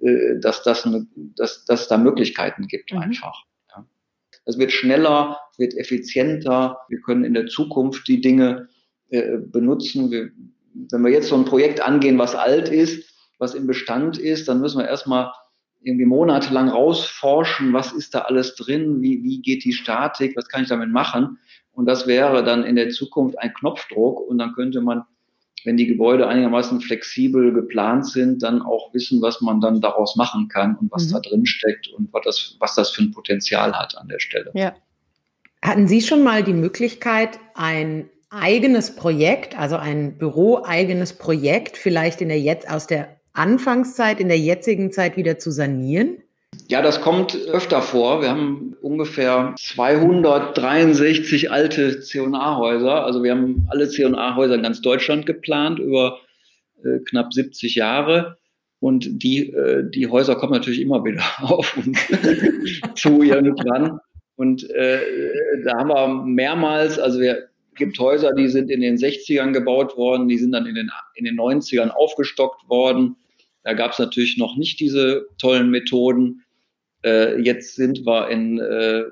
äh, 0.00 0.38
dass, 0.40 0.62
das 0.62 0.86
eine, 0.86 1.06
dass, 1.14 1.64
dass 1.64 1.82
es 1.82 1.88
da 1.88 1.98
Möglichkeiten 1.98 2.66
gibt 2.66 2.92
mhm. 2.92 2.98
einfach. 2.98 3.44
Das 4.46 4.58
wird 4.58 4.72
schneller, 4.72 5.38
wird 5.58 5.76
effizienter. 5.76 6.78
Wir 6.88 7.00
können 7.00 7.24
in 7.24 7.34
der 7.34 7.46
Zukunft 7.46 8.08
die 8.08 8.20
Dinge 8.20 8.68
äh, 9.10 9.38
benutzen. 9.38 10.10
Wir, 10.10 10.30
wenn 10.90 11.02
wir 11.02 11.12
jetzt 11.12 11.28
so 11.28 11.36
ein 11.36 11.44
Projekt 11.44 11.80
angehen, 11.80 12.18
was 12.18 12.34
alt 12.34 12.68
ist, 12.68 13.14
was 13.38 13.54
im 13.54 13.66
Bestand 13.66 14.18
ist, 14.18 14.48
dann 14.48 14.60
müssen 14.60 14.78
wir 14.78 14.88
erstmal 14.88 15.32
irgendwie 15.82 16.06
monatelang 16.06 16.68
rausforschen, 16.68 17.72
was 17.72 17.92
ist 17.92 18.14
da 18.14 18.20
alles 18.22 18.54
drin, 18.54 19.00
wie, 19.00 19.22
wie 19.22 19.40
geht 19.40 19.64
die 19.64 19.72
Statik, 19.72 20.36
was 20.36 20.48
kann 20.48 20.62
ich 20.62 20.68
damit 20.68 20.90
machen. 20.90 21.38
Und 21.72 21.86
das 21.86 22.06
wäre 22.06 22.44
dann 22.44 22.64
in 22.64 22.76
der 22.76 22.90
Zukunft 22.90 23.38
ein 23.38 23.54
Knopfdruck 23.54 24.20
und 24.20 24.38
dann 24.38 24.52
könnte 24.52 24.80
man, 24.80 25.04
wenn 25.64 25.76
die 25.76 25.86
Gebäude 25.86 26.26
einigermaßen 26.26 26.80
flexibel 26.80 27.52
geplant 27.52 28.06
sind, 28.06 28.42
dann 28.42 28.62
auch 28.62 28.92
wissen, 28.94 29.20
was 29.20 29.40
man 29.40 29.60
dann 29.60 29.80
daraus 29.80 30.16
machen 30.16 30.48
kann 30.48 30.76
und 30.76 30.90
was 30.90 31.08
mhm. 31.08 31.12
da 31.12 31.20
drin 31.20 31.46
steckt 31.46 31.88
und 31.88 32.12
was 32.12 32.22
das, 32.24 32.56
was 32.60 32.74
das 32.74 32.90
für 32.90 33.02
ein 33.02 33.12
Potenzial 33.12 33.78
hat 33.78 33.96
an 33.96 34.08
der 34.08 34.20
Stelle. 34.20 34.50
Ja. 34.54 34.74
Hatten 35.62 35.88
Sie 35.88 36.00
schon 36.00 36.22
mal 36.22 36.42
die 36.42 36.54
Möglichkeit, 36.54 37.38
ein 37.54 38.08
eigenes 38.30 38.94
Projekt, 38.94 39.58
also 39.58 39.76
ein 39.76 40.16
büroeigenes 40.16 41.14
Projekt, 41.14 41.76
vielleicht 41.76 42.20
in 42.20 42.28
der 42.28 42.40
jetzt 42.40 42.70
aus 42.70 42.86
der 42.86 43.20
Anfangszeit, 43.32 44.20
in 44.20 44.28
der 44.28 44.38
jetzigen 44.38 44.92
Zeit 44.92 45.16
wieder 45.16 45.38
zu 45.38 45.50
sanieren? 45.50 46.22
Ja, 46.70 46.82
das 46.82 47.00
kommt 47.00 47.36
öfter 47.48 47.82
vor. 47.82 48.22
Wir 48.22 48.28
haben 48.28 48.76
ungefähr 48.80 49.56
263 49.58 51.50
alte 51.50 51.98
C&A-Häuser. 51.98 53.04
Also 53.04 53.24
wir 53.24 53.32
haben 53.32 53.66
alle 53.70 53.88
C&A-Häuser 53.88 54.54
in 54.54 54.62
ganz 54.62 54.80
Deutschland 54.80 55.26
geplant 55.26 55.80
über 55.80 56.20
äh, 56.84 57.00
knapp 57.08 57.32
70 57.32 57.74
Jahre. 57.74 58.36
Und 58.78 59.20
die, 59.20 59.52
äh, 59.52 59.90
die 59.90 60.06
Häuser 60.06 60.36
kommen 60.36 60.52
natürlich 60.52 60.80
immer 60.80 61.04
wieder 61.04 61.24
auf 61.42 61.76
und 61.76 61.98
zu 62.96 63.20
irgendwann. 63.24 63.98
Und 64.36 64.70
äh, 64.70 65.00
da 65.64 65.76
haben 65.76 65.88
wir 65.88 66.24
mehrmals, 66.24 67.00
also 67.00 67.18
wir 67.18 67.48
gibt 67.74 67.98
Häuser, 67.98 68.32
die 68.32 68.46
sind 68.46 68.70
in 68.70 68.80
den 68.80 68.96
60ern 68.96 69.50
gebaut 69.50 69.96
worden, 69.96 70.28
die 70.28 70.38
sind 70.38 70.52
dann 70.52 70.66
in 70.66 70.76
den, 70.76 70.92
in 71.16 71.24
den 71.24 71.36
90ern 71.36 71.88
aufgestockt 71.88 72.68
worden. 72.68 73.16
Da 73.64 73.72
gab 73.72 73.90
es 73.90 73.98
natürlich 73.98 74.38
noch 74.38 74.56
nicht 74.56 74.78
diese 74.78 75.26
tollen 75.36 75.70
Methoden. 75.70 76.44
Äh, 77.04 77.40
jetzt 77.40 77.76
sind 77.76 78.06
wir 78.06 78.28
in 78.28 78.58
äh, 78.58 79.04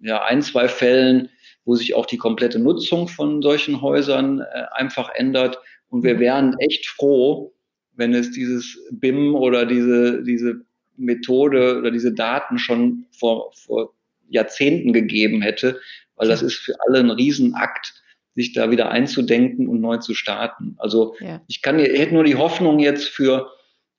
ja, 0.00 0.22
ein, 0.24 0.42
zwei 0.42 0.68
Fällen, 0.68 1.28
wo 1.64 1.74
sich 1.74 1.94
auch 1.94 2.06
die 2.06 2.18
komplette 2.18 2.58
Nutzung 2.58 3.08
von 3.08 3.42
solchen 3.42 3.80
Häusern 3.80 4.40
äh, 4.40 4.64
einfach 4.72 5.10
ändert. 5.14 5.58
Und 5.88 6.02
wir 6.02 6.18
wären 6.18 6.56
echt 6.58 6.86
froh, 6.86 7.52
wenn 7.94 8.14
es 8.14 8.32
dieses 8.32 8.78
BIM 8.90 9.34
oder 9.34 9.64
diese, 9.66 10.22
diese 10.22 10.64
Methode 10.96 11.78
oder 11.78 11.90
diese 11.90 12.12
Daten 12.12 12.58
schon 12.58 13.06
vor, 13.18 13.52
vor 13.54 13.94
Jahrzehnten 14.28 14.92
gegeben 14.92 15.42
hätte, 15.42 15.80
weil 16.16 16.28
das 16.28 16.42
ist 16.42 16.54
für 16.54 16.74
alle 16.86 17.00
ein 17.00 17.10
Riesenakt, 17.10 17.94
sich 18.34 18.52
da 18.52 18.70
wieder 18.70 18.90
einzudenken 18.90 19.68
und 19.68 19.80
neu 19.80 19.98
zu 19.98 20.14
starten. 20.14 20.74
Also 20.78 21.14
ja. 21.20 21.40
ich 21.46 21.62
kann, 21.62 21.78
ich 21.78 21.98
hätte 21.98 22.14
nur 22.14 22.24
die 22.24 22.34
Hoffnung 22.34 22.80
jetzt 22.80 23.08
für 23.08 23.50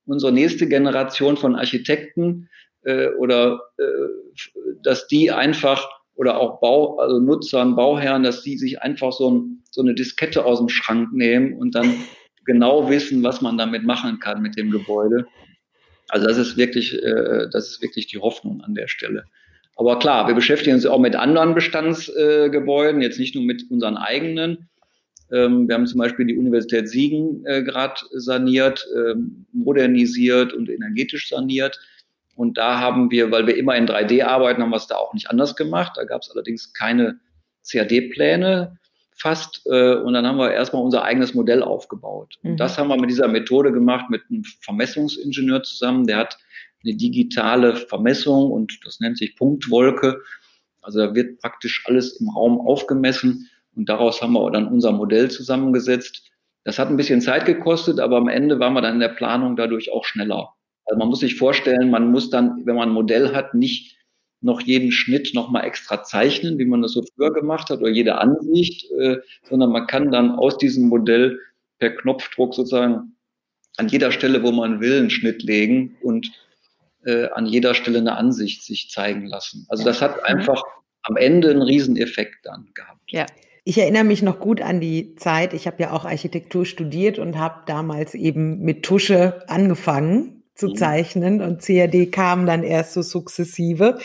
unsere 0.06 0.32
nächste 0.32 0.68
Generation 0.68 1.38
von 1.38 1.56
Architekten 1.56 2.50
äh, 2.86 3.10
oder 3.10 3.60
äh, 3.78 3.84
dass 4.82 5.08
die 5.08 5.32
einfach 5.32 5.88
oder 6.16 6.40
auch 6.40 6.62
Bau, 6.62 6.98
also 6.98 7.20
Nutzern, 7.20 7.76
Bauherren, 7.76 8.24
dass 8.24 8.42
die 8.42 8.58
sich 8.58 8.82
einfach 8.82 9.12
so, 9.12 9.32
ein, 9.32 9.64
so 9.70 9.82
eine 9.82 9.94
Diskette 9.94 10.46
aus 10.46 10.60
dem 10.60 10.70
Schrank 10.70 11.12
nehmen 11.12 11.54
und 11.54 11.76
dann 11.76 11.94
genau 12.46 12.90
wissen, 12.90 13.24
was 13.24 13.42
man 13.42 13.58
damit 13.58 13.84
machen 13.84 14.20
kann 14.20 14.42
mit 14.42 14.56
dem 14.56 14.72
Gebäude. 14.72 15.26
Also 16.10 16.28
das 16.28 16.38
ist 16.38 16.58
wirklich, 16.58 16.94
äh, 17.04 17.50
das 17.52 17.70
ist 17.70 17.82
wirklich 17.82 18.08
die 18.08 18.20
Hoffnung 18.20 18.62
an 18.62 18.76
der 18.76 18.88
Stelle. 18.88 19.26
Aber 19.78 20.00
klar, 20.00 20.28
wir 20.28 20.36
beschäftigen 20.36 20.76
uns 20.76 20.86
auch 20.86 21.00
mit 21.00 21.16
anderen 21.16 21.54
Bestandsgebäuden, 21.54 23.02
äh, 23.02 23.06
jetzt 23.06 23.20
nicht 23.20 23.36
nur 23.36 23.44
mit 23.44 23.70
unseren 23.70 23.98
eigenen. 23.98 24.70
Ähm, 25.32 25.68
wir 25.68 25.76
haben 25.76 25.88
zum 25.88 26.00
Beispiel 26.00 26.28
die 26.28 26.38
Universität 26.38 26.88
Siegen 26.88 27.44
äh, 27.46 27.64
gerade 27.64 27.96
saniert, 28.12 28.88
äh, 28.96 29.16
modernisiert 29.52 30.54
und 30.54 30.70
energetisch 30.70 31.30
saniert. 31.30 31.80
Und 32.36 32.58
da 32.58 32.80
haben 32.80 33.12
wir, 33.12 33.32
weil 33.32 33.48
wir 33.48 33.58
immer 33.58 33.76
in 33.76 33.88
3D 33.88 34.24
arbeiten, 34.24 34.62
haben 34.62 34.70
wir 34.70 34.78
es 34.78 34.88
da 34.88 34.96
auch 34.96 35.14
nicht 35.14 35.30
anders 35.30 35.56
gemacht. 35.56 35.94
Da 35.96 36.04
gab 36.04 36.22
es 36.22 36.30
allerdings 36.30 36.74
keine 36.74 37.20
CAD-Pläne 37.70 38.78
fast. 39.16 39.62
Äh, 39.66 39.96
und 39.96 40.14
dann 40.14 40.28
haben 40.28 40.38
wir 40.38 40.52
erstmal 40.52 40.84
unser 40.84 41.04
eigenes 41.04 41.34
Modell 41.34 41.64
aufgebaut. 41.64 42.36
Und 42.44 42.54
mhm. 42.54 42.58
das 42.58 42.78
haben 42.78 42.90
wir 42.90 43.00
mit 43.00 43.10
dieser 43.10 43.30
Methode 43.30 43.72
gemacht, 43.72 44.10
mit 44.10 44.22
einem 44.30 44.44
Vermessungsingenieur 44.62 45.64
zusammen. 45.64 46.06
Der 46.06 46.18
hat 46.18 46.38
eine 46.84 46.96
digitale 46.96 47.76
Vermessung 47.76 48.52
und 48.52 48.80
das 48.84 49.00
nennt 49.00 49.18
sich 49.18 49.36
Punktwolke. 49.36 50.22
Also 50.82 51.00
da 51.00 51.16
wird 51.16 51.40
praktisch 51.40 51.84
alles 51.86 52.20
im 52.20 52.30
Raum 52.30 52.60
aufgemessen 52.60 53.50
und 53.76 53.90
daraus 53.90 54.22
haben 54.22 54.34
wir 54.34 54.52
dann 54.52 54.68
unser 54.68 54.92
Modell 54.92 55.32
zusammengesetzt. 55.32 56.30
Das 56.64 56.80
hat 56.80 56.90
ein 56.90 56.98
bisschen 56.98 57.22
Zeit 57.22 57.46
gekostet, 57.46 58.00
aber 58.00 58.18
am 58.18 58.28
Ende 58.28 58.60
waren 58.60 58.74
wir 58.74 58.82
dann 58.82 58.96
in 58.96 59.00
der 59.00 59.10
Planung 59.10 59.56
dadurch 59.56 59.92
auch 59.92 60.06
schneller. 60.06 60.55
Also 60.86 61.00
man 61.00 61.10
muss 61.10 61.20
sich 61.20 61.36
vorstellen, 61.36 61.90
man 61.90 62.12
muss 62.12 62.30
dann, 62.30 62.66
wenn 62.66 62.76
man 62.76 62.90
ein 62.90 62.94
Modell 62.94 63.34
hat, 63.34 63.54
nicht 63.54 63.98
noch 64.42 64.62
jeden 64.62 64.92
Schnitt 64.92 65.34
nochmal 65.34 65.66
extra 65.66 66.04
zeichnen, 66.04 66.60
wie 66.60 66.66
man 66.66 66.82
das 66.82 66.92
so 66.92 67.04
früher 67.16 67.34
gemacht 67.34 67.70
hat, 67.70 67.80
oder 67.80 67.90
jede 67.90 68.20
Ansicht, 68.20 68.92
äh, 68.92 69.18
sondern 69.44 69.72
man 69.72 69.88
kann 69.88 70.12
dann 70.12 70.32
aus 70.32 70.58
diesem 70.58 70.88
Modell 70.88 71.40
per 71.80 71.90
Knopfdruck 71.90 72.54
sozusagen 72.54 73.16
an 73.78 73.88
jeder 73.88 74.12
Stelle, 74.12 74.44
wo 74.44 74.52
man 74.52 74.80
will, 74.80 75.00
einen 75.00 75.10
Schnitt 75.10 75.44
legen 75.44 75.98
und 76.02 76.32
äh, 77.06 77.28
an 77.30 77.46
jeder 77.46 77.74
Stelle 77.74 78.00
eine 78.00 78.16
Ansicht 78.18 78.64
sich 78.64 78.90
zeigen 78.90 79.26
lassen. 79.26 79.66
Also 79.70 79.84
das 79.84 80.02
hat 80.02 80.24
einfach 80.26 80.62
am 81.02 81.18
Ende 81.18 81.50
einen 81.50 81.62
Rieseneffekt 81.62 82.46
dann 82.46 82.70
gehabt. 82.74 83.12
Ja. 83.12 83.26
Ich 83.68 83.80
erinnere 83.80 84.04
mich 84.04 84.22
noch 84.22 84.40
gut 84.40 84.62
an 84.62 84.80
die 84.80 85.16
Zeit. 85.16 85.56
Ich 85.56 85.66
habe 85.66 85.82
ja 85.82 85.92
auch 85.92 86.06
Architektur 86.06 86.68
studiert 86.68 87.18
und 87.18 87.40
habe 87.40 87.64
damals 87.66 88.14
eben 88.14 88.60
mit 88.60 88.84
Tusche 88.84 89.42
angefangen 89.48 90.35
zu 90.56 90.70
mhm. 90.70 90.76
zeichnen 90.76 91.42
und 91.42 91.62
CAD 91.62 92.12
kam 92.12 92.46
dann 92.46 92.64
erst 92.64 92.94
so 92.94 93.02
sukzessive. 93.02 94.00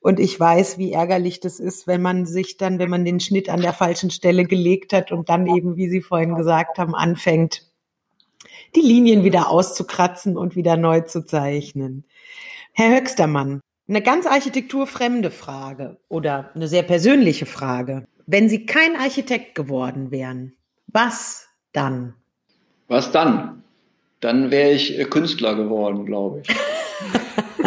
Und 0.00 0.18
ich 0.18 0.38
weiß, 0.38 0.78
wie 0.78 0.92
ärgerlich 0.92 1.38
das 1.38 1.60
ist, 1.60 1.86
wenn 1.86 2.02
man 2.02 2.26
sich 2.26 2.56
dann, 2.56 2.80
wenn 2.80 2.90
man 2.90 3.04
den 3.04 3.20
Schnitt 3.20 3.48
an 3.48 3.60
der 3.60 3.72
falschen 3.72 4.10
Stelle 4.10 4.44
gelegt 4.44 4.92
hat 4.92 5.12
und 5.12 5.28
dann 5.28 5.46
eben, 5.46 5.76
wie 5.76 5.88
Sie 5.88 6.00
vorhin 6.00 6.34
gesagt 6.34 6.78
haben, 6.78 6.94
anfängt, 6.94 7.70
die 8.74 8.80
Linien 8.80 9.22
wieder 9.22 9.48
auszukratzen 9.48 10.36
und 10.36 10.56
wieder 10.56 10.76
neu 10.76 11.02
zu 11.02 11.24
zeichnen. 11.24 12.04
Herr 12.72 12.96
Höxtermann, 12.96 13.60
eine 13.86 14.02
ganz 14.02 14.26
architekturfremde 14.26 15.30
Frage 15.30 15.98
oder 16.08 16.50
eine 16.54 16.66
sehr 16.66 16.82
persönliche 16.82 17.46
Frage. 17.46 18.08
Wenn 18.26 18.48
Sie 18.48 18.66
kein 18.66 18.96
Architekt 18.96 19.54
geworden 19.54 20.10
wären, 20.10 20.54
was 20.86 21.48
dann? 21.72 22.14
Was 22.88 23.12
dann? 23.12 23.62
Dann 24.22 24.52
wäre 24.52 24.70
ich 24.70 24.98
äh, 24.98 25.04
Künstler 25.04 25.56
geworden, 25.56 26.06
glaube 26.06 26.42
ich. 26.42 26.56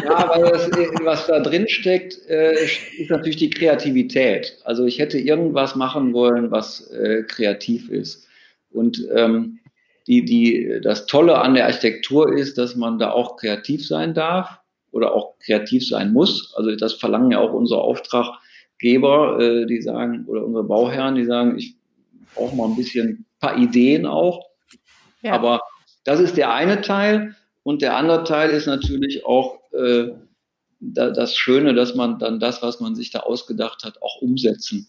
ja, 0.04 0.30
weil 0.30 0.50
das, 0.50 0.70
äh, 0.70 0.88
was 1.04 1.28
da 1.28 1.42
drin 1.42 1.68
steckt, 1.68 2.18
äh, 2.30 2.54
ist 2.54 3.10
natürlich 3.10 3.36
die 3.36 3.50
Kreativität. 3.50 4.58
Also 4.64 4.86
ich 4.86 4.98
hätte 4.98 5.20
irgendwas 5.20 5.76
machen 5.76 6.14
wollen, 6.14 6.50
was 6.50 6.90
kreativ 7.28 7.90
ist. 7.90 8.28
Und 8.72 9.06
ähm, 9.14 9.60
die, 10.08 10.24
die, 10.24 10.80
das 10.82 11.08
Tolle 11.08 11.40
an 11.40 11.56
der 11.56 11.66
Architektur 11.66 12.34
ist, 12.34 12.58
dass 12.58 12.76
man 12.76 13.00
da 13.00 13.12
auch 13.12 13.38
kreativ 13.38 13.86
sein 13.86 14.14
darf 14.14 14.60
oder 14.92 15.14
auch 15.14 15.38
kreativ 15.40 15.86
sein 15.86 16.14
muss. 16.14 16.54
Also 16.56 16.76
das 16.76 16.94
verlangen 16.94 17.32
ja 17.32 17.40
auch 17.40 17.54
unsere 17.54 17.82
Auftraggeber, 17.82 19.40
äh, 19.42 19.66
die 19.66 19.82
sagen, 19.82 20.26
oder 20.28 20.46
unsere 20.46 20.64
Bauherren, 20.64 21.16
die 21.16 21.26
sagen, 21.26 21.58
ich 21.58 21.76
brauche 22.34 22.56
mal 22.56 22.70
ein 22.70 22.76
bisschen 22.76 23.26
paar 23.40 23.58
Ideen 23.58 24.06
auch. 24.06 24.46
Ja. 25.22 25.34
Aber 25.34 25.60
das 26.06 26.22
ist 26.22 26.38
der 26.38 26.54
eine 26.54 26.82
Teil. 26.82 27.36
Und 27.64 27.82
der 27.82 27.98
andere 27.98 28.24
Teil 28.24 28.52
ist 28.52 28.68
natürlich 28.68 29.26
auch 29.26 29.60
äh, 29.74 30.12
da, 30.80 31.10
das 31.10 31.36
Schöne, 31.36 31.74
dass 31.74 31.96
man 31.96 32.20
dann 32.20 32.40
das, 32.40 32.62
was 32.62 32.80
man 32.80 32.96
sich 32.96 33.12
da 33.12 33.22
ausgedacht 33.22 33.84
hat, 33.84 34.02
auch 34.02 34.22
umsetzen 34.22 34.88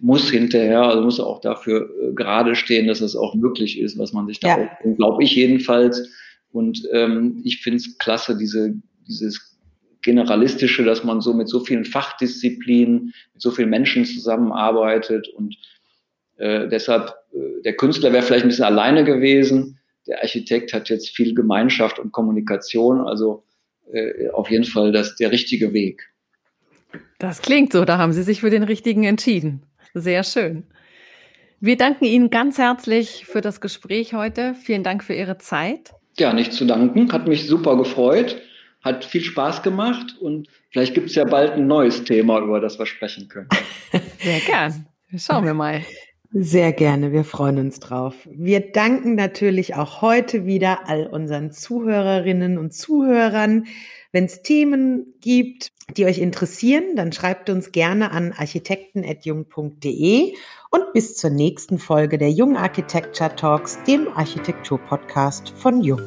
muss 0.00 0.30
hinterher, 0.30 0.82
also 0.82 1.02
muss 1.02 1.20
auch 1.20 1.40
dafür 1.40 1.90
äh, 2.00 2.12
gerade 2.12 2.54
stehen, 2.54 2.86
dass 2.86 3.00
es 3.00 3.16
auch 3.16 3.34
möglich 3.34 3.78
ist, 3.78 3.98
was 3.98 4.12
man 4.12 4.26
sich 4.26 4.40
da, 4.40 4.58
ja. 4.58 4.70
glaube 4.96 5.24
ich 5.24 5.34
jedenfalls. 5.34 6.08
Und 6.52 6.82
ähm, 6.92 7.40
ich 7.44 7.60
finde 7.60 7.78
es 7.78 7.98
klasse, 7.98 8.36
diese, 8.36 8.74
dieses 9.06 9.58
generalistische, 10.02 10.84
dass 10.84 11.04
man 11.04 11.20
so 11.20 11.34
mit 11.34 11.48
so 11.48 11.60
vielen 11.60 11.84
Fachdisziplinen, 11.84 13.12
mit 13.32 13.42
so 13.42 13.50
vielen 13.50 13.70
Menschen 13.70 14.04
zusammenarbeitet 14.04 15.28
und 15.28 15.56
äh, 16.36 16.68
deshalb, 16.68 17.14
äh, 17.32 17.62
der 17.62 17.76
Künstler 17.76 18.12
wäre 18.12 18.22
vielleicht 18.22 18.44
ein 18.44 18.48
bisschen 18.48 18.64
alleine 18.64 19.04
gewesen, 19.04 19.78
der 20.10 20.22
Architekt 20.22 20.72
hat 20.72 20.88
jetzt 20.88 21.10
viel 21.10 21.34
Gemeinschaft 21.34 22.00
und 22.00 22.10
Kommunikation, 22.10 23.00
also 23.00 23.44
äh, 23.92 24.28
auf 24.30 24.50
jeden 24.50 24.64
Fall 24.64 24.90
das 24.90 25.14
der 25.14 25.30
richtige 25.30 25.72
Weg. 25.72 26.10
Das 27.18 27.42
klingt 27.42 27.72
so, 27.72 27.84
da 27.84 27.98
haben 27.98 28.12
Sie 28.12 28.24
sich 28.24 28.40
für 28.40 28.50
den 28.50 28.64
richtigen 28.64 29.04
entschieden. 29.04 29.62
Sehr 29.94 30.24
schön. 30.24 30.64
Wir 31.60 31.76
danken 31.76 32.06
Ihnen 32.06 32.30
ganz 32.30 32.58
herzlich 32.58 33.24
für 33.24 33.40
das 33.40 33.60
Gespräch 33.60 34.12
heute. 34.12 34.54
Vielen 34.54 34.82
Dank 34.82 35.04
für 35.04 35.14
Ihre 35.14 35.38
Zeit. 35.38 35.92
Ja, 36.18 36.32
nicht 36.32 36.52
zu 36.52 36.64
danken. 36.64 37.12
Hat 37.12 37.28
mich 37.28 37.46
super 37.46 37.76
gefreut. 37.76 38.40
Hat 38.82 39.04
viel 39.04 39.22
Spaß 39.22 39.62
gemacht 39.62 40.16
und 40.20 40.48
vielleicht 40.70 40.94
gibt 40.94 41.10
es 41.10 41.14
ja 41.14 41.24
bald 41.24 41.52
ein 41.52 41.66
neues 41.68 42.02
Thema, 42.02 42.40
über 42.40 42.60
das 42.60 42.78
wir 42.78 42.86
sprechen 42.86 43.28
können. 43.28 43.48
Sehr 44.18 44.40
gern. 44.40 44.86
Schauen 45.16 45.44
wir 45.44 45.54
mal. 45.54 45.84
Sehr 46.32 46.72
gerne, 46.72 47.10
wir 47.10 47.24
freuen 47.24 47.58
uns 47.58 47.80
drauf. 47.80 48.14
Wir 48.30 48.70
danken 48.70 49.16
natürlich 49.16 49.74
auch 49.74 50.00
heute 50.00 50.46
wieder 50.46 50.88
all 50.88 51.08
unseren 51.08 51.50
Zuhörerinnen 51.50 52.56
und 52.56 52.72
Zuhörern. 52.72 53.66
Wenn 54.12 54.26
es 54.26 54.42
Themen 54.42 55.14
gibt, 55.20 55.72
die 55.96 56.04
euch 56.04 56.18
interessieren, 56.18 56.94
dann 56.94 57.12
schreibt 57.12 57.50
uns 57.50 57.72
gerne 57.72 58.12
an 58.12 58.32
architekten.jung.de 58.32 60.34
und 60.70 60.92
bis 60.92 61.16
zur 61.16 61.30
nächsten 61.30 61.80
Folge 61.80 62.16
der 62.16 62.30
Jung 62.30 62.56
Architecture 62.56 63.34
Talks, 63.34 63.82
dem 63.88 64.06
Architektur-Podcast 64.06 65.52
von 65.56 65.82
Jung. 65.82 66.00